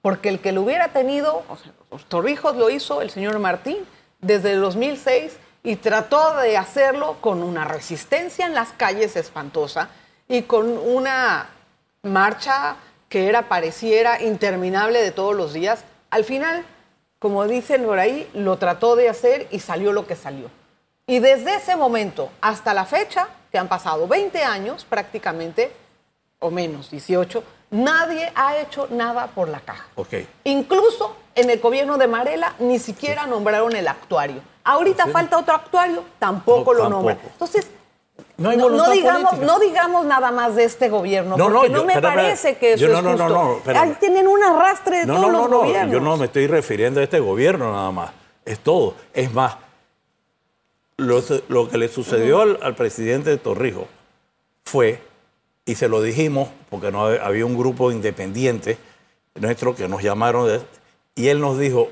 Porque 0.00 0.28
el 0.28 0.38
que 0.38 0.52
lo 0.52 0.62
hubiera 0.62 0.88
tenido, 0.88 1.42
o 1.48 1.56
sea, 1.56 1.72
los 1.90 2.04
Torrijos 2.04 2.54
lo 2.56 2.70
hizo 2.70 3.02
el 3.02 3.10
señor 3.10 3.38
Martín 3.40 3.78
desde 4.20 4.52
el 4.52 4.60
2006 4.60 5.38
y 5.64 5.76
trató 5.76 6.36
de 6.36 6.56
hacerlo 6.56 7.16
con 7.20 7.42
una 7.42 7.64
resistencia 7.64 8.46
en 8.46 8.54
las 8.54 8.70
calles 8.72 9.16
espantosa 9.16 9.88
y 10.28 10.42
con 10.42 10.68
una 10.78 11.48
marcha 12.02 12.76
que 13.14 13.28
era 13.28 13.42
pareciera 13.42 14.20
interminable 14.20 15.00
de 15.00 15.12
todos 15.12 15.36
los 15.36 15.52
días. 15.52 15.84
Al 16.10 16.24
final, 16.24 16.64
como 17.20 17.46
dicen 17.46 17.84
por 17.84 18.00
ahí, 18.00 18.28
lo 18.34 18.56
trató 18.56 18.96
de 18.96 19.08
hacer 19.08 19.46
y 19.52 19.60
salió 19.60 19.92
lo 19.92 20.04
que 20.04 20.16
salió. 20.16 20.50
Y 21.06 21.20
desde 21.20 21.54
ese 21.54 21.76
momento 21.76 22.30
hasta 22.40 22.74
la 22.74 22.84
fecha, 22.84 23.28
que 23.52 23.58
han 23.58 23.68
pasado 23.68 24.08
20 24.08 24.42
años 24.42 24.84
prácticamente, 24.84 25.70
o 26.40 26.50
menos, 26.50 26.90
18, 26.90 27.44
nadie 27.70 28.32
ha 28.34 28.56
hecho 28.58 28.88
nada 28.90 29.28
por 29.28 29.48
la 29.48 29.60
caja. 29.60 29.86
Ok. 29.94 30.14
Incluso 30.42 31.14
en 31.36 31.50
el 31.50 31.60
gobierno 31.60 31.98
de 31.98 32.08
Marela 32.08 32.56
ni 32.58 32.80
siquiera 32.80 33.28
nombraron 33.28 33.76
el 33.76 33.86
actuario. 33.86 34.40
Ahorita 34.64 35.06
falta 35.06 35.38
otro 35.38 35.54
actuario, 35.54 36.02
tampoco 36.18 36.74
No, 36.74 36.80
lo 36.80 36.88
nombran. 36.88 37.16
tampoco. 37.18 37.32
Entonces, 37.34 37.70
No 38.36 38.50
hay 38.50 38.56
no, 38.56 38.64
voluntad 38.64 38.90
digamos, 38.92 39.30
política. 39.30 39.46
no 39.52 39.58
digamos 39.60 40.06
nada 40.06 40.30
más 40.32 40.56
de 40.56 40.64
este 40.64 40.88
gobierno, 40.88 41.36
No, 41.36 41.48
no, 41.48 41.56
porque 41.60 41.68
no, 41.72 41.78
yo- 41.80 41.84
me 41.84 42.02
parece 42.02 42.56
que 42.56 42.72
eso 42.72 42.86
yo 42.86 42.96
es 42.98 43.02
no, 43.04 43.10
justo. 43.10 43.28
no. 43.28 43.78
Ahí 43.80 43.96
tienen 44.00 44.26
un 44.26 44.42
arrastre 44.42 45.00
de 45.00 45.06
todos 45.06 45.20
no, 45.20 45.26
no, 45.30 45.38
los 45.42 45.50
no, 45.50 45.58
gobiernos. 45.60 45.92
yo 45.92 46.00
no 46.00 46.16
me 46.16 46.24
estoy 46.26 46.46
refiriendo 46.48 46.98
a 47.00 47.04
este 47.04 47.20
gobierno 47.20 47.70
nada 47.72 47.90
más. 47.92 48.10
Es 48.44 48.58
todo. 48.58 48.96
Es 49.12 49.32
más, 49.32 49.56
lo, 50.96 51.22
lo 51.48 51.68
que 51.68 51.78
le 51.78 51.88
sucedió 51.88 52.40
al, 52.40 52.58
al 52.62 52.74
presidente 52.74 53.36
Torrijos 53.36 53.86
fue, 54.64 55.00
y 55.64 55.74
se 55.76 55.88
lo 55.88 56.02
dijimos, 56.02 56.48
porque 56.70 56.90
no 56.92 57.08
hab- 57.08 57.20
había 57.22 57.46
un 57.46 57.56
grupo 57.56 57.90
independiente 57.90 58.78
nuestro 59.36 59.74
que 59.74 59.88
nos 59.88 60.02
llamaron, 60.02 60.46
de- 60.48 60.60
y 61.14 61.28
él 61.28 61.40
nos 61.40 61.58
dijo, 61.58 61.88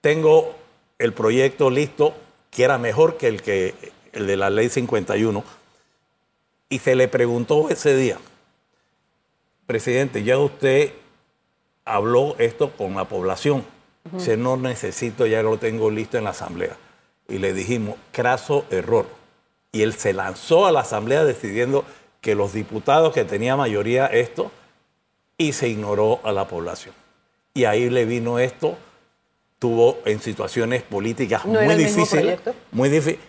tengo 0.00 0.54
el 0.98 1.12
proyecto 1.12 1.70
listo, 1.70 2.14
que 2.50 2.64
era 2.64 2.78
mejor 2.78 3.16
que 3.16 3.28
el, 3.28 3.42
que, 3.42 3.74
el 4.12 4.26
de 4.26 4.36
la 4.36 4.50
ley 4.50 4.68
51, 4.68 5.44
y 6.68 6.78
se 6.78 6.94
le 6.94 7.08
preguntó 7.08 7.68
ese 7.68 7.96
día, 7.96 8.18
presidente, 9.66 10.22
ya 10.22 10.38
usted 10.38 10.92
habló 11.84 12.36
esto 12.38 12.72
con 12.72 12.94
la 12.94 13.04
población. 13.04 13.64
Dice, 14.12 14.36
no 14.36 14.56
necesito, 14.56 15.26
ya 15.26 15.42
lo 15.42 15.58
tengo 15.58 15.90
listo 15.90 16.18
en 16.18 16.24
la 16.24 16.30
asamblea. 16.30 16.76
Y 17.28 17.38
le 17.38 17.52
dijimos, 17.52 17.96
craso 18.10 18.64
error. 18.70 19.06
Y 19.70 19.82
él 19.82 19.94
se 19.94 20.12
lanzó 20.12 20.66
a 20.66 20.72
la 20.72 20.80
asamblea 20.80 21.24
decidiendo 21.24 21.84
que 22.20 22.34
los 22.34 22.52
diputados 22.52 23.12
que 23.14 23.24
tenía 23.24 23.56
mayoría 23.56 24.06
esto, 24.06 24.50
y 25.38 25.52
se 25.52 25.68
ignoró 25.68 26.20
a 26.24 26.32
la 26.32 26.46
población. 26.48 26.94
Y 27.54 27.64
ahí 27.64 27.90
le 27.90 28.04
vino 28.04 28.38
esto, 28.38 28.76
tuvo 29.58 29.98
en 30.04 30.20
situaciones 30.20 30.82
políticas 30.82 31.44
¿No 31.44 31.60
muy 31.60 31.74
difíciles, 31.74 32.40
muy 32.72 32.88
difíciles, 32.88 33.20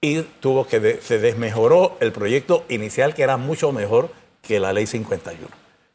y 0.00 0.22
tuvo 0.22 0.66
que 0.66 0.80
de- 0.80 1.00
se 1.00 1.18
desmejoró 1.18 1.96
el 2.00 2.12
proyecto 2.12 2.64
inicial 2.68 3.14
que 3.14 3.22
era 3.22 3.36
mucho 3.36 3.72
mejor 3.72 4.10
que 4.42 4.58
la 4.60 4.72
ley 4.72 4.86
51. 4.86 5.46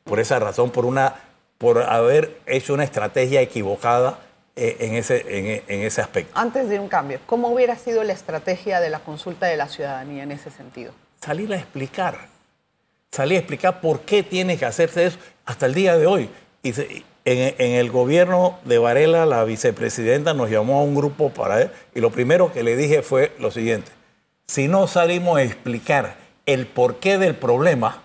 Por 0.03 0.19
esa 0.19 0.39
razón, 0.39 0.69
por 0.71 0.85
una 0.85 1.15
por 1.57 1.81
haber 1.83 2.37
hecho 2.45 2.73
una 2.73 2.83
estrategia 2.83 3.39
equivocada 3.41 4.19
eh, 4.57 4.75
en, 4.81 4.93
ese, 4.95 5.23
en, 5.27 5.63
en 5.67 5.81
ese 5.87 6.01
aspecto. 6.01 6.37
Antes 6.37 6.67
de 6.69 6.79
un 6.79 6.89
cambio, 6.89 7.19
¿cómo 7.25 7.47
hubiera 7.49 7.77
sido 7.77 8.03
la 8.03 8.11
estrategia 8.13 8.81
de 8.81 8.89
la 8.89 8.99
consulta 8.99 9.47
de 9.47 9.55
la 9.55 9.69
ciudadanía 9.69 10.23
en 10.23 10.33
ese 10.33 10.51
sentido? 10.51 10.91
Salir 11.21 11.51
a 11.53 11.55
explicar, 11.55 12.27
salir 13.09 13.37
a 13.37 13.39
explicar 13.39 13.79
por 13.79 14.01
qué 14.01 14.21
tiene 14.21 14.57
que 14.57 14.65
hacerse 14.65 15.05
eso 15.05 15.17
hasta 15.45 15.65
el 15.65 15.73
día 15.73 15.97
de 15.97 16.05
hoy. 16.07 16.29
Y 16.61 16.73
se- 16.73 17.03
en, 17.25 17.55
en 17.57 17.71
el 17.73 17.91
gobierno 17.91 18.59
de 18.63 18.77
Varela, 18.77 19.25
la 19.25 19.43
vicepresidenta 19.43 20.33
nos 20.33 20.49
llamó 20.49 20.79
a 20.79 20.83
un 20.83 20.95
grupo 20.95 21.31
para 21.31 21.61
él 21.63 21.71
y 21.93 21.99
lo 21.99 22.11
primero 22.11 22.53
que 22.53 22.63
le 22.63 22.75
dije 22.75 23.01
fue 23.01 23.33
lo 23.39 23.51
siguiente, 23.51 23.91
si 24.47 24.67
no 24.67 24.87
salimos 24.87 25.37
a 25.37 25.43
explicar 25.43 26.15
el 26.45 26.67
porqué 26.67 27.17
del 27.17 27.35
problema, 27.35 28.03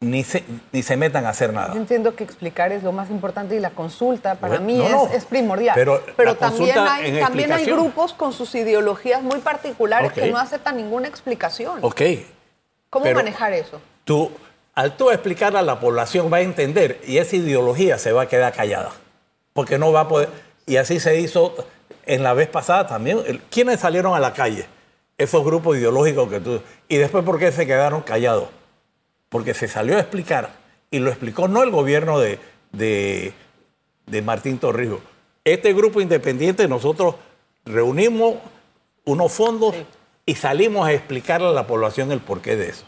ni 0.00 0.22
se, 0.22 0.44
ni 0.70 0.82
se 0.82 0.96
metan 0.96 1.24
a 1.26 1.30
hacer 1.30 1.52
nada. 1.52 1.72
Yo 1.74 1.80
entiendo 1.80 2.14
que 2.14 2.24
explicar 2.24 2.72
es 2.72 2.82
lo 2.82 2.92
más 2.92 3.10
importante 3.10 3.56
y 3.56 3.60
la 3.60 3.70
consulta 3.70 4.34
para 4.36 4.60
mí 4.60 4.74
no, 4.76 5.08
es, 5.08 5.24
primordial. 5.24 5.74
Pero 5.74 6.36
también, 6.36 6.78
hay, 6.78 7.20
también 7.20 7.52
hay 7.52 7.64
grupos 7.64 8.12
con 8.12 8.32
sus 8.32 8.54
ideologías 8.54 9.22
muy 9.22 9.40
particulares 9.40 10.12
que 10.12 10.30
no 10.30 10.38
aceptan 10.38 10.76
ninguna 10.76 11.08
explicación. 11.08 11.78
Ok, 11.82 12.02
¿Cómo 12.90 13.04
pero- 13.04 13.16
manejar 13.16 13.52
eso? 13.52 13.80
tú, 14.04 14.30
al 14.74 14.96
tú 14.96 15.10
explicar 15.10 15.56
a 15.56 15.62
la 15.62 15.80
población 15.80 16.32
va 16.32 16.38
a 16.38 16.42
entender 16.42 17.00
y 17.06 17.18
esa 17.18 17.36
ideología 17.36 17.98
se 17.98 18.12
va 18.12 18.22
a 18.22 18.28
quedar 18.28 18.52
callada. 18.52 18.90
Porque 19.52 19.78
no 19.78 19.92
va 19.92 20.00
a 20.00 20.08
poder. 20.08 20.28
Y 20.66 20.76
así 20.76 20.98
se 20.98 21.20
hizo 21.20 21.54
en 22.06 22.22
la 22.22 22.34
vez 22.34 22.48
pasada 22.48 22.86
también. 22.86 23.42
¿Quiénes 23.50 23.80
salieron 23.80 24.14
a 24.14 24.20
la 24.20 24.32
calle? 24.32 24.66
Esos 25.16 25.44
grupos 25.44 25.76
ideológicos 25.76 26.28
que 26.28 26.40
tú. 26.40 26.60
Y 26.88 26.96
después, 26.96 27.24
¿por 27.24 27.38
qué 27.38 27.52
se 27.52 27.66
quedaron 27.66 28.02
callados? 28.02 28.48
Porque 29.28 29.54
se 29.54 29.68
salió 29.68 29.96
a 29.96 30.00
explicar 30.00 30.50
y 30.90 30.98
lo 30.98 31.10
explicó 31.10 31.46
no 31.48 31.62
el 31.62 31.70
gobierno 31.70 32.18
de, 32.18 32.38
de, 32.72 33.32
de 34.06 34.22
Martín 34.22 34.58
Torrijos. 34.58 35.00
Este 35.44 35.72
grupo 35.72 36.00
independiente, 36.00 36.66
nosotros 36.66 37.16
reunimos 37.64 38.36
unos 39.04 39.32
fondos 39.32 39.74
Sí. 39.74 39.86
y 40.26 40.34
salimos 40.36 40.86
a 40.86 40.92
explicarle 40.92 41.48
a 41.48 41.52
la 41.52 41.66
población 41.66 42.10
el 42.10 42.20
porqué 42.20 42.56
de 42.56 42.70
eso. 42.70 42.86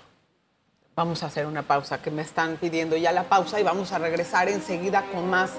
Vamos 0.96 1.22
a 1.22 1.26
hacer 1.26 1.44
una 1.44 1.60
pausa 1.60 2.00
que 2.00 2.10
me 2.10 2.22
están 2.22 2.56
pidiendo 2.56 2.96
ya 2.96 3.12
la 3.12 3.24
pausa 3.24 3.60
y 3.60 3.62
vamos 3.62 3.92
a 3.92 3.98
regresar 3.98 4.48
enseguida 4.48 5.04
con 5.12 5.28
más 5.28 5.50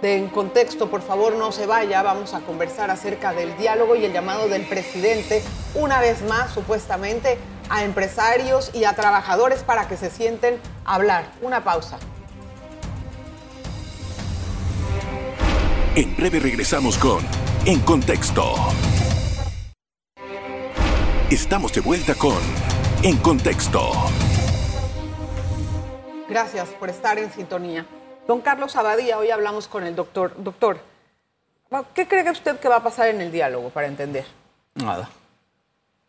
de 0.00 0.16
En 0.16 0.28
Contexto. 0.28 0.88
Por 0.88 1.02
favor, 1.02 1.34
no 1.36 1.52
se 1.52 1.66
vaya. 1.66 2.02
Vamos 2.02 2.32
a 2.32 2.40
conversar 2.40 2.90
acerca 2.90 3.34
del 3.34 3.54
diálogo 3.58 3.94
y 3.94 4.06
el 4.06 4.14
llamado 4.14 4.48
del 4.48 4.62
presidente, 4.62 5.42
una 5.74 6.00
vez 6.00 6.22
más, 6.22 6.50
supuestamente, 6.50 7.36
a 7.68 7.84
empresarios 7.84 8.70
y 8.72 8.84
a 8.84 8.94
trabajadores 8.94 9.62
para 9.62 9.86
que 9.86 9.98
se 9.98 10.08
sienten 10.08 10.58
a 10.86 10.94
hablar. 10.94 11.30
Una 11.42 11.62
pausa. 11.62 11.98
En 15.94 16.16
breve 16.16 16.40
regresamos 16.40 16.96
con 16.96 17.22
En 17.66 17.80
Contexto. 17.80 18.54
Estamos 21.28 21.74
de 21.74 21.82
vuelta 21.82 22.14
con 22.14 22.38
En 23.02 23.18
Contexto. 23.18 23.92
Gracias 26.36 26.68
por 26.68 26.90
estar 26.90 27.18
en 27.18 27.32
sintonía. 27.32 27.86
Don 28.28 28.42
Carlos 28.42 28.76
Abadía, 28.76 29.16
hoy 29.16 29.30
hablamos 29.30 29.68
con 29.68 29.84
el 29.84 29.96
doctor. 29.96 30.34
Doctor, 30.36 30.76
¿qué 31.94 32.06
cree 32.06 32.30
usted 32.30 32.58
que 32.58 32.68
va 32.68 32.76
a 32.76 32.82
pasar 32.82 33.08
en 33.08 33.22
el 33.22 33.32
diálogo 33.32 33.70
para 33.70 33.86
entender? 33.86 34.26
Nada. 34.74 35.08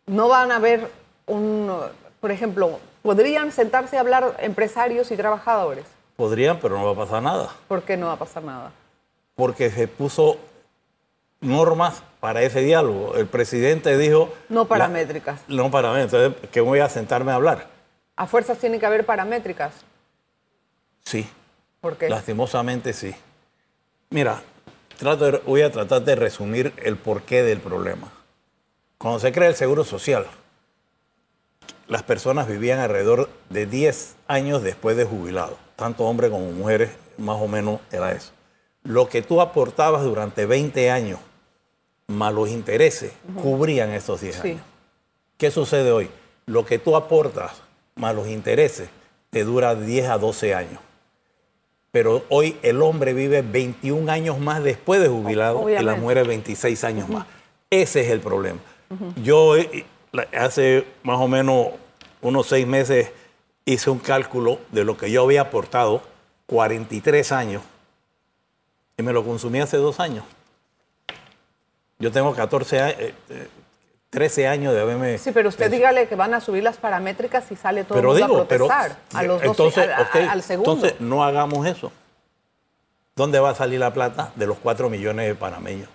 no 0.05 0.27
van 0.27 0.51
a 0.51 0.57
haber 0.57 0.91
un, 1.27 1.71
por 2.19 2.31
ejemplo, 2.31 2.77
podrían 3.03 3.53
sentarse 3.53 3.95
a 3.95 4.01
hablar 4.01 4.35
empresarios 4.39 5.11
y 5.11 5.15
trabajadores. 5.15 5.85
Podrían, 6.17 6.59
pero 6.59 6.77
no 6.77 6.83
va 6.83 6.91
a 6.91 7.05
pasar 7.05 7.23
nada. 7.23 7.49
¿Por 7.69 7.83
qué 7.83 7.95
no 7.95 8.07
va 8.07 8.13
a 8.13 8.19
pasar 8.19 8.43
nada? 8.43 8.73
Porque 9.33 9.69
se 9.69 9.87
puso 9.87 10.35
normas 11.39 12.03
para 12.19 12.41
ese 12.41 12.59
diálogo. 12.59 13.15
El 13.15 13.27
presidente 13.27 13.97
dijo... 13.97 14.33
No 14.49 14.65
paramétricas. 14.65 15.39
La, 15.47 15.63
no 15.63 15.71
paramétricas. 15.71 16.21
Entonces, 16.21 16.49
¿qué 16.51 16.59
voy 16.59 16.79
a 16.79 16.89
sentarme 16.89 17.31
a 17.31 17.35
hablar? 17.35 17.67
¿A 18.17 18.27
fuerzas 18.27 18.57
tiene 18.57 18.77
que 18.77 18.85
haber 18.85 19.05
paramétricas? 19.05 19.85
Sí. 21.07 21.25
¿Por 21.79 21.95
qué? 21.95 22.09
Lastimosamente 22.09 22.91
sí. 22.91 23.15
Mira, 24.09 24.41
trato 24.97 25.41
voy 25.45 25.61
a 25.61 25.71
tratar 25.71 26.03
de 26.03 26.15
resumir 26.15 26.73
el 26.83 26.97
porqué 26.97 27.43
del 27.43 27.61
problema. 27.61 28.11
Cuando 28.97 29.17
se 29.17 29.31
crea 29.31 29.47
el 29.47 29.55
Seguro 29.55 29.85
Social, 29.85 30.25
las 31.87 32.03
personas 32.03 32.49
vivían 32.49 32.79
alrededor 32.79 33.29
de 33.49 33.65
10 33.65 34.17
años 34.27 34.63
después 34.63 34.97
de 34.97 35.05
jubilado. 35.05 35.57
Tanto 35.77 36.03
hombres 36.03 36.29
como 36.29 36.51
mujeres, 36.51 36.91
más 37.17 37.41
o 37.41 37.47
menos 37.47 37.79
era 37.89 38.11
eso. 38.11 38.33
Lo 38.83 39.07
que 39.07 39.21
tú 39.21 39.39
aportabas 39.39 40.03
durante 40.03 40.45
20 40.45 40.91
años, 40.91 41.21
más 42.07 42.33
los 42.33 42.49
intereses, 42.49 43.13
cubrían 43.41 43.91
esos 43.91 44.19
10 44.19 44.41
años. 44.41 44.61
¿Qué 45.37 45.51
sucede 45.51 45.89
hoy? 45.89 46.09
Lo 46.47 46.65
que 46.65 46.79
tú 46.79 46.97
aportas, 46.97 47.61
más 47.95 48.13
los 48.13 48.27
intereses, 48.27 48.89
te 49.29 49.45
dura 49.45 49.73
10 49.75 50.09
a 50.09 50.17
12 50.17 50.53
años. 50.53 50.81
Pero 51.91 52.23
hoy 52.29 52.57
el 52.61 52.81
hombre 52.81 53.13
vive 53.13 53.41
21 53.41 54.11
años 54.11 54.39
más 54.39 54.63
después 54.63 55.01
de 55.01 55.07
jubilado 55.07 55.69
y 55.69 55.81
la 55.81 55.95
mujer 55.95 56.27
26 56.27 56.83
años 56.83 57.09
más. 57.09 57.25
Ese 57.69 58.01
es 58.01 58.09
el 58.09 58.19
problema. 58.19 58.59
Yo 59.23 59.55
hace 60.37 60.85
más 61.03 61.19
o 61.19 61.27
menos 61.27 61.67
unos 62.21 62.47
seis 62.47 62.65
meses 62.67 63.11
hice 63.65 63.89
un 63.89 63.99
cálculo 63.99 64.59
de 64.71 64.83
lo 64.83 64.97
que 64.97 65.11
yo 65.11 65.23
había 65.23 65.41
aportado, 65.41 66.01
43 66.45 67.31
años, 67.33 67.61
y 68.97 69.03
me 69.03 69.11
lo 69.11 69.25
consumí 69.25 69.59
hace 69.59 69.77
dos 69.77 69.99
años. 69.99 70.23
Yo 71.99 72.11
tengo 72.11 72.33
14 72.33 72.79
años, 72.79 72.97
13 74.09 74.47
años 74.47 74.73
de 74.73 74.81
haberme... 74.81 75.17
Sí, 75.17 75.31
pero 75.31 75.49
usted 75.49 75.69
dígale 75.69 76.07
que 76.07 76.15
van 76.15 76.33
a 76.33 76.39
subir 76.39 76.63
las 76.63 76.77
paramétricas 76.77 77.51
y 77.51 77.55
sale 77.55 77.83
todo 77.83 77.99
el 77.99 78.05
mundo 78.05 78.41
a 78.41 78.47
protestar 78.47 78.97
a 79.13 79.23
los 79.23 79.43
entonces, 79.43 79.89
al 80.29 80.41
segundo. 80.43 80.73
Entonces, 80.73 81.01
no 81.01 81.23
hagamos 81.23 81.67
eso. 81.67 81.91
¿Dónde 83.15 83.39
va 83.39 83.49
a 83.49 83.55
salir 83.55 83.79
la 83.79 83.93
plata 83.93 84.31
de 84.35 84.45
los 84.47 84.57
4 84.59 84.89
millones 84.89 85.27
de 85.27 85.35
panameños? 85.35 85.89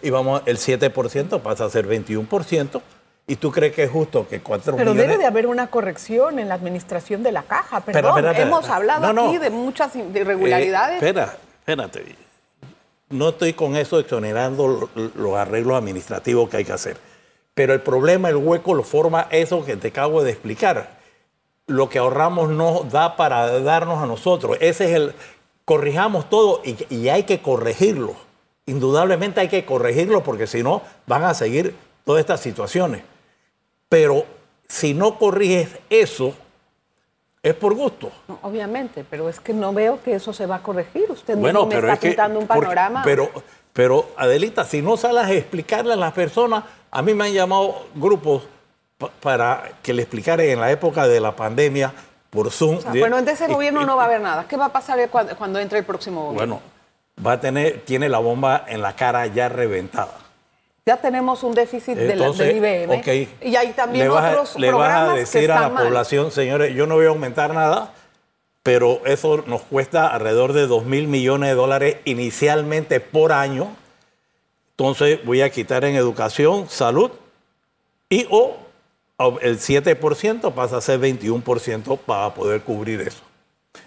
Y 0.00 0.10
vamos, 0.10 0.42
el 0.46 0.58
7% 0.58 1.40
pasa 1.40 1.64
a 1.64 1.70
ser 1.70 1.88
21%. 1.88 2.80
¿Y 3.28 3.36
tú 3.36 3.50
crees 3.50 3.74
que 3.74 3.82
es 3.82 3.90
justo 3.90 4.28
que 4.28 4.40
4 4.40 4.76
Pero 4.76 4.92
millones... 4.92 5.10
debe 5.10 5.18
de 5.18 5.26
haber 5.26 5.48
una 5.48 5.66
corrección 5.66 6.38
en 6.38 6.48
la 6.48 6.54
administración 6.54 7.24
de 7.24 7.32
la 7.32 7.42
caja. 7.42 7.80
Perdón, 7.80 8.24
hemos 8.36 8.68
hablado 8.68 9.06
aquí 9.08 9.38
de 9.38 9.50
muchas 9.50 9.96
irregularidades. 9.96 11.02
Eh, 11.02 11.06
espera, 11.06 11.36
espérate. 11.58 12.16
No 13.08 13.30
estoy 13.30 13.52
con 13.52 13.74
eso 13.74 13.98
exonerando 13.98 14.88
los 14.94 15.36
arreglos 15.36 15.76
administrativos 15.76 16.48
que 16.48 16.58
hay 16.58 16.64
que 16.64 16.72
hacer. 16.72 16.96
Pero 17.56 17.72
el 17.72 17.80
problema, 17.80 18.28
el 18.28 18.36
hueco, 18.36 18.74
lo 18.74 18.82
forma 18.82 19.28
eso 19.30 19.64
que 19.64 19.76
te 19.76 19.88
acabo 19.88 20.22
de 20.22 20.30
explicar. 20.30 20.98
Lo 21.66 21.88
que 21.88 21.98
ahorramos 21.98 22.50
no 22.50 22.84
da 22.84 23.16
para 23.16 23.60
darnos 23.60 24.02
a 24.02 24.06
nosotros. 24.06 24.58
Ese 24.60 24.84
es 24.84 24.90
el... 24.92 25.14
Corrijamos 25.64 26.28
todo 26.28 26.60
y, 26.62 26.76
y 26.94 27.08
hay 27.08 27.22
que 27.22 27.40
corregirlo. 27.40 28.14
Indudablemente 28.66 29.40
hay 29.40 29.48
que 29.48 29.64
corregirlo 29.64 30.22
porque 30.22 30.46
si 30.46 30.62
no 30.62 30.82
van 31.06 31.24
a 31.24 31.32
seguir 31.32 31.74
todas 32.04 32.20
estas 32.20 32.40
situaciones. 32.40 33.02
Pero 33.88 34.26
si 34.68 34.92
no 34.92 35.18
corriges 35.18 35.70
eso, 35.88 36.34
es 37.42 37.54
por 37.54 37.74
gusto. 37.74 38.10
obviamente, 38.42 39.04
pero 39.08 39.28
es 39.28 39.40
que 39.40 39.54
no 39.54 39.72
veo 39.72 40.02
que 40.02 40.14
eso 40.14 40.32
se 40.32 40.44
va 40.46 40.56
a 40.56 40.62
corregir. 40.62 41.06
Usted 41.08 41.36
bueno, 41.36 41.64
me 41.64 41.76
está 41.76 41.96
pintando 41.96 42.38
un 42.38 42.46
panorama. 42.46 43.02
pero, 43.02 43.30
pero, 43.76 44.08
Adelita, 44.16 44.64
si 44.64 44.80
no 44.80 44.96
sales 44.96 45.24
a 45.24 45.32
explicarle 45.34 45.92
a 45.92 45.96
las 45.96 46.14
personas, 46.14 46.64
a 46.90 47.02
mí 47.02 47.12
me 47.12 47.26
han 47.26 47.34
llamado 47.34 47.88
grupos 47.94 48.44
para 49.20 49.70
que 49.82 49.92
le 49.92 50.00
explicara 50.00 50.42
en 50.44 50.58
la 50.58 50.70
época 50.70 51.06
de 51.06 51.20
la 51.20 51.36
pandemia 51.36 51.92
por 52.30 52.50
Zoom. 52.50 52.78
bueno, 52.98 53.18
en 53.18 53.28
ese 53.28 53.46
gobierno 53.48 53.84
no 53.84 53.94
va 53.94 54.04
a 54.04 54.06
haber 54.06 54.22
nada. 54.22 54.46
¿Qué 54.48 54.56
va 54.56 54.66
a 54.66 54.72
pasar 54.72 54.98
cuando, 55.10 55.58
entre 55.58 55.80
el 55.80 55.84
próximo 55.84 56.32
gobierno? 56.32 56.62
Bueno, 57.16 57.26
va 57.26 57.32
a 57.32 57.40
tener, 57.40 57.82
tiene 57.84 58.08
la 58.08 58.18
bomba 58.18 58.64
en 58.66 58.80
la 58.80 58.96
cara 58.96 59.26
ya 59.26 59.50
reventada. 59.50 60.20
Ya 60.86 60.96
tenemos 60.96 61.42
un 61.42 61.52
déficit 61.52 61.98
del 61.98 62.18
IBM. 62.18 63.28
y 63.42 63.56
hay 63.56 63.72
también 63.72 64.08
otros 64.08 64.58
le 64.58 64.68
programas 64.68 65.08
vas 65.08 65.10
a 65.10 65.14
decir 65.16 65.52
a 65.52 65.60
la 65.60 65.74
población, 65.74 66.30
señores, 66.30 66.74
yo 66.74 66.86
no 66.86 66.94
voy 66.94 67.04
a 67.04 67.08
aumentar 67.08 67.52
nada, 67.52 67.92
pero 68.66 69.00
eso 69.06 69.44
nos 69.46 69.62
cuesta 69.62 70.08
alrededor 70.08 70.52
de 70.52 70.66
2 70.66 70.84
mil 70.84 71.08
millones 71.08 71.48
de 71.48 71.54
dólares 71.54 71.96
inicialmente 72.04 73.00
por 73.00 73.32
año 73.32 73.74
entonces 74.78 75.24
voy 75.24 75.40
a 75.40 75.48
quitar 75.48 75.86
en 75.86 75.96
educación, 75.96 76.68
salud 76.68 77.10
y 78.10 78.26
o 78.28 78.58
el 79.40 79.58
7% 79.58 80.52
pasa 80.52 80.76
a 80.76 80.80
ser 80.82 81.00
21% 81.00 81.98
para 82.00 82.34
poder 82.34 82.60
cubrir 82.60 83.00
eso. 83.00 83.22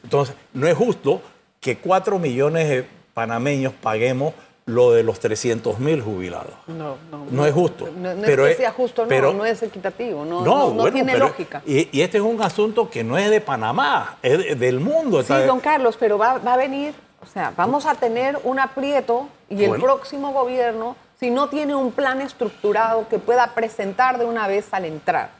Entonces, 0.03 0.35
no 0.51 0.67
es 0.67 0.75
justo 0.75 1.21
que 1.59 1.77
4 1.77 2.17
millones 2.17 2.69
de 2.69 2.87
panameños 3.13 3.71
paguemos 3.73 4.33
lo 4.69 4.91
de 4.91 5.03
los 5.03 5.19
300 5.19 5.79
mil 5.79 6.01
jubilados. 6.01 6.53
No, 6.67 6.97
no, 7.11 7.25
no, 7.29 7.45
es 7.45 7.53
justo. 7.53 7.89
No, 7.95 8.11
es 8.11 8.35
que 8.37 8.55
sea 8.55 8.71
justo, 8.71 9.05
no, 9.05 9.33
no 9.33 9.45
es 9.45 9.61
equitativo, 9.63 10.25
no, 10.25 10.73
no, 10.73 10.91
tiene 10.91 11.17
lógica. 11.17 11.61
Y, 11.65 12.01
este 12.01 12.17
es 12.17 12.23
un 12.23 12.41
asunto 12.41 12.89
que 12.89 13.03
no 13.03 13.17
es 13.17 13.29
de 13.29 13.41
Panamá, 13.41 14.17
es 14.21 14.59
del 14.59 14.79
mundo. 14.79 15.23
Sí, 15.23 15.33
don 15.45 15.59
Carlos, 15.59 15.97
pero 15.99 16.17
va, 16.17 16.37
va 16.37 16.53
a 16.53 16.57
venir 16.57 16.93
o 17.21 17.25
sea, 17.25 17.53
vamos 17.55 17.85
a 17.85 17.95
tener 17.95 18.39
un 18.43 18.59
aprieto 18.59 19.27
y 19.49 19.63
el 19.63 19.79
próximo 19.79 20.31
gobierno, 20.31 20.95
si 21.19 21.29
no 21.31 21.49
tiene 21.49 21.75
un 21.75 21.91
plan 21.91 22.21
estructurado 22.21 23.07
que 23.09 23.19
pueda 23.19 23.53
presentar 23.53 24.17
de 24.17 24.25
una 24.25 24.47
vez 24.47 24.73
al 24.73 24.85
entrar, 24.85 25.31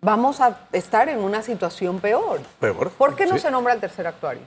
vamos 0.00 0.40
a 0.40 0.58
estar 0.72 1.08
en 1.08 1.18
una 1.18 1.42
situación 1.42 2.00
peor. 2.00 2.40
Peor. 2.60 2.90
¿Por 2.92 3.14
qué 3.14 3.26
no 3.26 3.38
se 3.38 3.50
nombra 3.50 3.74
el 3.74 3.80
tercer 3.80 4.06
actuario? 4.06 4.42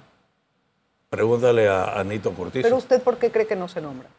Pregúntale 1.10 1.68
a 1.68 2.00
Anito 2.00 2.32
Cortizo. 2.34 2.64
¿Pero 2.64 2.78
usted 2.78 3.02
por 3.02 3.18
qué 3.18 3.32
cree 3.32 3.48
que 3.48 3.56
no 3.56 3.68
se 3.68 3.82
nombra? 3.82 4.10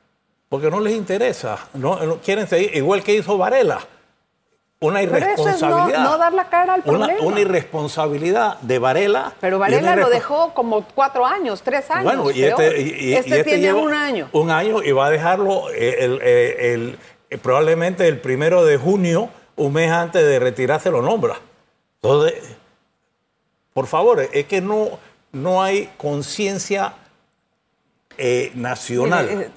Porque 0.48 0.70
no 0.70 0.80
les 0.80 0.94
interesa. 0.94 1.58
No, 1.74 2.18
quieren 2.24 2.46
seguir, 2.46 2.74
igual 2.76 3.02
que 3.02 3.14
hizo 3.14 3.36
Varela 3.36 3.80
una 4.80 5.02
irresponsabilidad. 5.02 6.04
no, 6.04 6.18
dar 6.18 6.32
la 6.32 6.48
cara 6.48 6.74
al 6.74 6.82
problema. 6.82 7.20
Una, 7.22 7.40
irresponsabilidad 7.40 8.60
de 8.60 8.78
Varela. 8.78 9.32
Pero 9.40 9.58
Varela 9.58 9.96
lo 9.96 10.10
dejó 10.10 10.52
como 10.52 10.84
cuatro 10.94 11.24
años, 11.24 11.62
tres 11.62 11.90
años. 11.90 12.04
Bueno, 12.04 12.30
y 12.30 12.44
este, 12.44 13.16
este, 13.18 13.38
este, 13.38 13.44
tiene 13.44 13.72
un 13.72 13.92
año. 13.92 14.28
Un 14.32 14.50
año 14.50 14.82
y 14.82 14.92
va 14.92 15.06
a 15.06 15.10
dejarlo 15.10 15.70
eh, 15.70 16.04
el, 16.04 16.20
eh, 16.22 16.96
eh, 17.30 17.38
probablemente 17.38 18.06
el 18.06 18.20
primero 18.20 18.64
de 18.64 18.76
junio, 18.76 19.30
un 19.56 19.72
mes 19.72 19.90
antes 19.90 20.22
de 20.22 20.38
retirarse, 20.38 20.90
lo 20.90 21.00
nombra. 21.00 21.40
Entonces, 22.02 22.34
por 23.72 23.86
favor, 23.86 24.28
es 24.30 24.44
que 24.44 24.60
no, 24.60 24.98
no 25.36 25.62
hay 25.62 25.90
conciencia 25.96 26.94
nacional. 28.54 29.50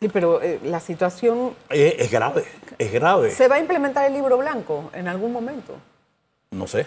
Sí, 0.00 0.08
pero 0.08 0.42
eh, 0.42 0.60
la 0.62 0.80
situación... 0.80 1.54
Eh, 1.70 1.96
es 1.98 2.10
grave, 2.10 2.44
es 2.76 2.92
grave. 2.92 3.30
¿Se 3.30 3.48
va 3.48 3.56
a 3.56 3.58
implementar 3.58 4.06
el 4.06 4.12
libro 4.12 4.36
blanco 4.36 4.90
en 4.92 5.08
algún 5.08 5.32
momento? 5.32 5.74
No 6.50 6.66
sé. 6.66 6.86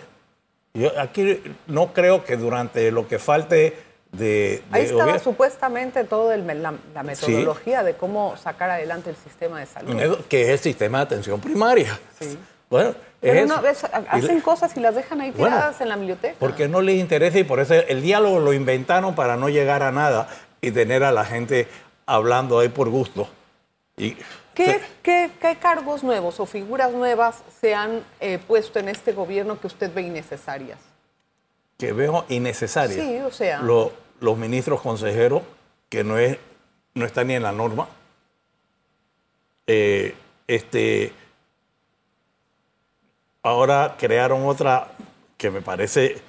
Yo 0.76 0.92
aquí 1.00 1.42
no 1.66 1.92
creo 1.92 2.24
que 2.24 2.38
durante 2.38 2.92
lo 2.92 3.08
que 3.08 3.18
falte 3.18 3.76
de... 4.12 4.62
Ahí 4.72 4.84
estaba 4.84 5.18
supuestamente 5.18 6.04
toda 6.04 6.38
la, 6.38 7.04
metodología 7.04 7.82
de 7.82 7.96
cómo 7.96 8.38
sacar 8.38 8.70
adelante 8.70 9.10
el 9.10 9.16
sistema 9.16 9.60
de 9.60 9.66
salud. 9.66 10.20
Que 10.30 10.44
es 10.44 10.50
el 10.50 10.60
sistema 10.60 11.00
de 11.00 11.04
atención 11.06 11.42
primaria. 11.42 12.00
Sí. 12.20 12.38
Bueno, 12.70 12.94
Pero 13.20 13.56
hacen 14.10 14.42
cosas 14.42 14.78
y 14.78 14.80
las 14.80 14.96
dejan 14.96 15.22
ahí 15.22 15.32
tiradas 15.32 15.82
en 15.82 15.90
la 15.90 15.96
biblioteca. 15.96 16.36
Porque 16.40 16.68
no 16.68 16.82
les 16.82 16.98
interesa 17.00 17.40
y 17.40 17.44
por 17.44 17.60
eso 17.60 17.74
el 17.74 18.02
diálogo 18.02 18.40
lo 18.40 18.54
inventaron 18.54 19.16
para 19.16 19.38
no 19.38 19.50
llegar 19.50 19.82
a 19.84 19.92
nada 19.92 20.30
y 20.62 20.72
tener 20.72 21.04
a 21.04 21.12
la 21.12 21.26
gente 21.26 21.68
hablando 22.06 22.60
ahí 22.60 22.70
por 22.70 22.90
gusto. 22.90 23.28
Y, 23.98 24.16
¿Qué, 24.54 25.32
cargos 25.62 26.04
nuevos 26.04 26.40
o 26.40 26.46
figuras 26.46 26.92
nuevas 26.92 27.44
se 27.62 27.74
han 27.74 28.04
eh, 28.20 28.40
puesto 28.46 28.80
en 28.80 28.90
este 28.90 29.14
gobierno 29.14 29.60
que 29.60 29.68
usted 29.68 29.94
ve 29.94 30.02
innecesarias? 30.02 30.80
Que 31.78 31.94
veo 31.94 32.26
innecesarias. 32.30 33.00
Sí, 33.00 33.18
o 33.20 33.32
sea. 33.32 33.62
los 33.62 34.38
ministros 34.38 34.82
consejeros, 34.82 35.44
que 35.88 36.04
no, 36.04 36.18
es, 36.18 36.38
no 36.94 37.06
están 37.06 37.28
ni 37.28 37.36
en 37.36 37.44
la 37.44 37.54
norma. 37.54 37.88
Eh, 39.66 40.14
este, 40.48 41.14
ahora 43.44 43.96
crearon 43.98 44.46
otra, 44.46 44.92
que 45.38 45.50
me 45.50 45.62
parece, 45.62 46.22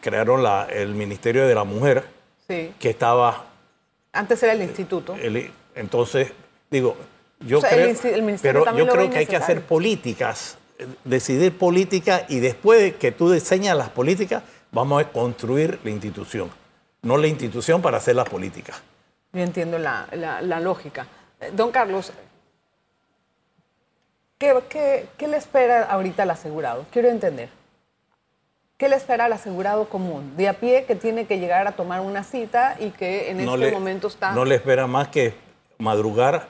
crearon 0.00 0.42
la, 0.42 0.66
el 0.70 0.94
Ministerio 0.94 1.46
de 1.46 1.54
la 1.54 1.64
Mujer, 1.64 2.04
que 2.46 2.90
estaba 2.90 3.46
antes 4.14 4.40
era 4.44 4.52
el 4.52 4.62
instituto. 4.62 5.16
entonces, 5.74 6.32
digo, 6.70 6.96
yo 7.40 7.60
creo, 7.60 7.94
pero 8.40 8.76
yo 8.76 8.86
creo 8.86 9.10
que 9.10 9.18
hay 9.18 9.26
que 9.26 9.36
hacer 9.36 9.62
políticas, 9.62 10.56
decidir 11.02 11.58
política 11.58 12.24
y 12.28 12.38
después 12.38 12.94
que 12.94 13.10
tú 13.10 13.32
diseñas 13.32 13.76
las 13.76 13.90
políticas, 13.90 14.44
vamos 14.70 15.02
a 15.02 15.08
construir 15.08 15.80
la 15.82 15.90
institución, 15.90 16.48
no 17.02 17.16
la 17.16 17.26
institución 17.26 17.82
para 17.82 17.98
hacer 17.98 18.14
las 18.14 18.28
políticas. 18.28 18.80
Yo 19.32 19.40
entiendo 19.40 19.78
la, 19.78 20.06
lógica. 20.60 21.08
Don 21.52 21.72
Carlos, 21.72 22.12
¿qué, 24.44 24.62
qué, 24.68 25.06
qué 25.16 25.28
le 25.28 25.36
espera 25.36 25.84
ahorita 25.84 26.24
al 26.24 26.30
asegurado? 26.30 26.84
Quiero 26.90 27.08
entender. 27.08 27.48
¿Qué 28.76 28.88
le 28.88 28.96
espera 28.96 29.26
al 29.26 29.32
asegurado 29.32 29.88
común? 29.88 30.36
De 30.36 30.48
a 30.48 30.54
pie 30.54 30.84
que 30.84 30.96
tiene 30.96 31.26
que 31.26 31.38
llegar 31.38 31.66
a 31.66 31.72
tomar 31.72 32.00
una 32.00 32.24
cita 32.24 32.76
y 32.80 32.90
que 32.90 33.30
en 33.30 33.44
No 33.44 33.54
este 33.54 33.66
le- 33.66 33.72
momento 33.72 34.08
está... 34.08 34.32
No 34.32 34.44
le 34.44 34.56
espera 34.56 34.86
más 34.86 35.08
que 35.08 35.34
madrugar, 35.78 36.48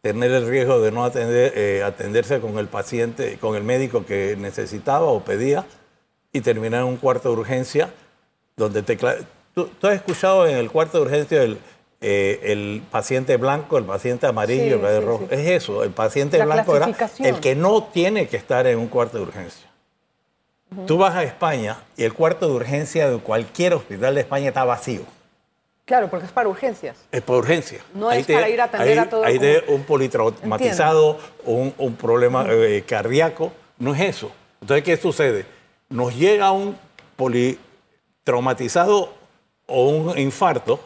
tener 0.00 0.32
el 0.32 0.46
riesgo 0.48 0.80
de 0.80 0.90
no 0.90 1.04
atender, 1.04 1.52
eh, 1.56 1.82
atenderse 1.84 2.40
con 2.40 2.58
el 2.58 2.66
paciente, 2.66 3.38
con 3.38 3.54
el 3.54 3.62
médico 3.62 4.04
que 4.04 4.36
necesitaba 4.36 5.06
o 5.06 5.20
pedía, 5.20 5.64
y 6.32 6.40
terminar 6.40 6.80
en 6.80 6.88
un 6.88 6.96
cuarto 6.96 7.30
de 7.32 7.36
urgencia, 7.40 7.90
donde 8.56 8.82
te... 8.82 8.96
¿Tú, 9.54 9.66
tú 9.66 9.86
has 9.86 9.94
escuchado 9.94 10.46
en 10.48 10.56
el 10.56 10.70
cuarto 10.70 10.98
de 10.98 11.04
urgencia 11.04 11.42
el, 11.42 11.58
eh, 12.02 12.40
el 12.52 12.82
paciente 12.90 13.36
blanco, 13.36 13.78
el 13.78 13.84
paciente 13.84 14.26
amarillo, 14.26 14.62
Sí, 14.64 14.70
el 14.70 14.78
verde 14.78 14.98
sí, 15.00 15.04
rojo? 15.06 15.26
sí. 15.30 15.34
Es 15.34 15.48
eso, 15.62 15.82
el 15.84 15.90
paciente 15.90 16.36
La 16.38 16.44
blanco 16.44 16.76
era 16.76 16.88
el 17.20 17.40
que 17.40 17.54
no 17.54 17.84
tiene 17.84 18.26
que 18.28 18.36
estar 18.36 18.66
en 18.66 18.78
un 18.78 18.88
cuarto 18.88 19.16
de 19.18 19.22
urgencia. 19.22 19.68
Tú 20.86 20.96
vas 20.98 21.14
a 21.14 21.22
España 21.22 21.78
y 21.96 22.04
el 22.04 22.12
cuarto 22.14 22.46
de 22.48 22.54
urgencia 22.54 23.10
de 23.10 23.18
cualquier 23.18 23.74
hospital 23.74 24.14
de 24.14 24.22
España 24.22 24.48
está 24.48 24.64
vacío. 24.64 25.02
Claro, 25.84 26.08
porque 26.08 26.26
es 26.26 26.32
para 26.32 26.48
urgencias. 26.48 26.96
Es 27.12 27.20
por 27.22 27.38
urgencia. 27.38 27.80
No 27.94 28.10
es 28.10 28.26
para 28.26 28.48
ir 28.48 28.60
a 28.60 28.64
atender 28.64 28.98
ahí- 28.98 29.04
a 29.04 29.08
todo 29.10 29.24
Hay 29.24 29.34
como- 29.36 29.46
de 29.46 29.64
un 29.68 29.82
politraumatizado, 29.84 31.18
un, 31.44 31.74
un 31.76 31.96
problema 31.96 32.46
eh, 32.48 32.84
cardíaco. 32.86 33.52
No 33.78 33.94
es 33.94 34.00
eso. 34.00 34.30
Entonces, 34.60 34.84
¿qué 34.84 34.96
sucede? 34.96 35.44
Nos 35.90 36.14
llega 36.16 36.52
un 36.52 36.76
politraumatizado 37.16 39.12
o 39.66 39.88
un 39.88 40.18
infarto 40.18 40.80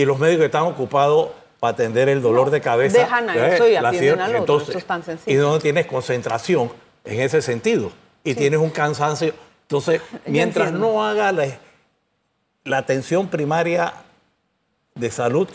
y 0.00 0.04
los 0.04 0.18
médicos 0.18 0.44
están 0.46 0.62
ocupados 0.62 1.30
para 1.60 1.72
atender 1.72 2.08
el 2.08 2.22
dolor 2.22 2.46
No, 2.46 2.50
de 2.52 2.60
cabeza. 2.60 2.98
dejan 2.98 3.28
a 3.30 3.46
eso 3.48 3.68
y 3.68 3.74
atienden 3.76 4.20
al 4.20 4.30
otro. 4.30 4.38
Entonces, 4.38 4.68
Eso 4.70 4.78
es 4.78 4.84
tan 4.84 5.02
sencillo. 5.02 5.36
Y 5.36 5.40
no 5.40 5.58
tienes 5.58 5.86
concentración 5.86 6.70
en 7.04 7.20
ese 7.20 7.42
sentido. 7.42 7.90
Y 8.22 8.34
tienes 8.34 8.60
un 8.60 8.70
cansancio. 8.70 9.32
Entonces, 9.62 10.00
mientras 10.26 10.72
no 10.72 11.04
haga 11.04 11.32
la, 11.32 11.46
la 12.64 12.78
atención 12.78 13.26
primaria 13.28 13.92
de 14.94 15.10
salud, 15.10 15.48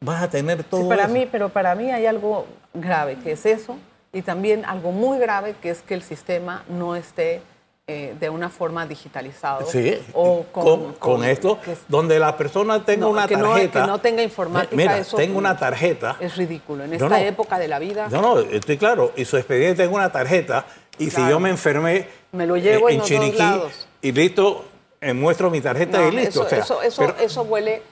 vas 0.00 0.22
a 0.22 0.30
tener 0.30 0.62
todo 0.64 0.82
Sí, 0.82 0.88
para 0.88 1.04
eso. 1.04 1.12
mí, 1.12 1.28
pero 1.30 1.48
para 1.48 1.74
mí 1.74 1.90
hay 1.90 2.06
algo 2.06 2.46
grave, 2.74 3.16
que 3.22 3.32
es 3.32 3.44
eso, 3.46 3.78
y 4.12 4.22
también 4.22 4.64
algo 4.64 4.92
muy 4.92 5.18
grave, 5.18 5.54
que 5.60 5.70
es 5.70 5.82
que 5.82 5.94
el 5.94 6.02
sistema 6.02 6.62
no 6.68 6.94
esté 6.94 7.42
eh, 7.90 8.14
de 8.20 8.28
una 8.28 8.50
forma 8.50 8.86
digitalizado. 8.86 9.66
Sí, 9.66 9.98
o 10.12 10.44
con, 10.52 10.92
con 10.94 11.24
esto, 11.24 11.58
que 11.60 11.74
donde 11.88 12.18
la 12.18 12.36
persona 12.36 12.84
tenga 12.84 13.06
No, 13.06 13.10
una 13.12 13.26
que 13.26 13.34
no- 13.36 13.48
tarjeta. 13.48 13.80
que 13.80 13.86
no 13.86 13.98
tenga 13.98 14.22
informática, 14.22 14.76
Mira, 14.76 14.98
eso 14.98 15.16
tengo 15.16 15.38
una 15.38 15.56
tarjeta. 15.56 16.16
Es 16.20 16.36
ridículo. 16.36 16.84
En 16.84 16.92
esta 16.92 17.08
no. 17.08 17.16
época 17.16 17.58
de 17.58 17.66
la 17.66 17.78
vida, 17.78 18.08
No, 18.10 18.20
no, 18.20 18.38
estoy 18.40 18.76
claro. 18.76 19.12
Y 19.16 19.24
su 19.24 19.38
expediente 19.38 19.84
tengo 19.84 19.96
una 19.96 20.12
tarjeta. 20.12 20.66
Y 20.98 21.10
si 21.10 21.26
yo 21.28 21.40
me 21.40 21.48
enfermé 21.48 21.96
eh, 21.96 22.08
Me 22.32 22.46
lo 22.46 22.56
llevo 22.58 22.90
en 22.90 22.98
los 22.98 23.08
dos 23.08 23.18
Chiriquí 23.18 23.38
lados. 23.38 23.86
y 24.02 24.12
listo, 24.12 24.66
eh, 25.00 25.14
muestro 25.14 25.48
mi 25.48 25.62
tarjeta 25.62 26.06
y 26.08 26.10
listo. 26.10 26.28
eso, 26.28 26.42
o 26.42 26.48
sea, 26.48 26.58
eso, 26.58 26.82
eso, 26.82 27.02
pero- 27.06 27.16
eso 27.24 27.42
huele 27.44 27.82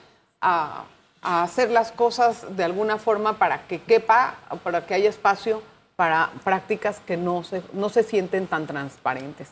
a, 0.41 0.83
a 1.23 1.41
hacer 1.41 1.71
las 1.71 1.91
cosas 1.91 2.45
de 2.55 2.63
alguna 2.63 2.97
forma 2.99 3.39
para 3.39 3.65
que 3.67 3.81
quepa, 3.81 4.35
para 4.63 4.85
que 4.85 4.93
haya 4.93 5.09
espacio 5.09 5.63
para 5.95 6.29
prácticas 6.43 6.99
que 7.07 7.17
no 7.17 7.43
se, 7.43 7.63
no 7.73 7.89
se 7.89 8.03
sienten 8.03 8.45
tan 8.45 8.67
transparentes. 8.67 9.47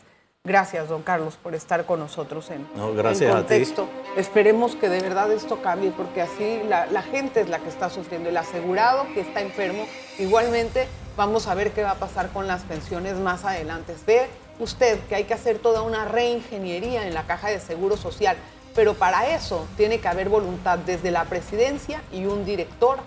Gracias, 0.46 0.88
don 0.88 1.02
Carlos, 1.02 1.36
por 1.42 1.56
estar 1.56 1.84
con 1.86 1.98
nosotros 1.98 2.48
en, 2.50 2.68
No, 2.76 2.94
gracias 2.94 3.22
en 3.22 3.36
a 3.36 3.40
ti. 3.40 3.46
contexto. 3.48 3.88
Esperemos 4.16 4.76
que 4.76 4.88
de 4.88 5.00
verdad 5.00 5.32
esto 5.32 5.60
cambie, 5.60 5.90
porque 5.90 6.22
así 6.22 6.60
la, 6.68 6.86
la 6.86 7.02
gente 7.02 7.40
es 7.40 7.48
la 7.48 7.58
que 7.58 7.68
está 7.68 7.90
sufriendo. 7.90 8.28
El 8.28 8.36
asegurado 8.36 9.06
que 9.12 9.22
está 9.22 9.40
enfermo, 9.40 9.84
igualmente 10.20 10.86
vamos 11.16 11.48
a 11.48 11.54
ver 11.54 11.72
qué 11.72 11.82
va 11.82 11.90
a 11.90 11.94
pasar 11.96 12.28
con 12.28 12.46
las 12.46 12.62
pensiones 12.62 13.16
más 13.16 13.44
adelante. 13.44 13.96
Ve 14.06 14.28
usted 14.60 15.00
que 15.08 15.16
hay 15.16 15.24
que 15.24 15.34
hacer 15.34 15.58
toda 15.58 15.82
una 15.82 16.04
reingeniería 16.04 17.08
en 17.08 17.14
la 17.14 17.24
caja 17.24 17.48
de 17.48 17.58
seguro 17.58 17.96
social, 17.96 18.36
pero 18.76 18.94
para 18.94 19.34
eso 19.34 19.66
tiene 19.76 19.98
que 19.98 20.06
haber 20.06 20.28
voluntad 20.28 20.78
desde 20.78 21.10
la 21.10 21.24
presidencia 21.24 22.02
y 22.12 22.26
un 22.26 22.44
director 22.44 22.98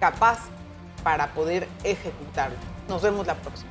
capaz 0.00 0.38
para 1.04 1.26
poder 1.34 1.68
ejecutarlo. 1.84 2.56
Nos 2.88 3.02
vemos 3.02 3.26
la 3.26 3.34
próxima. 3.34 3.70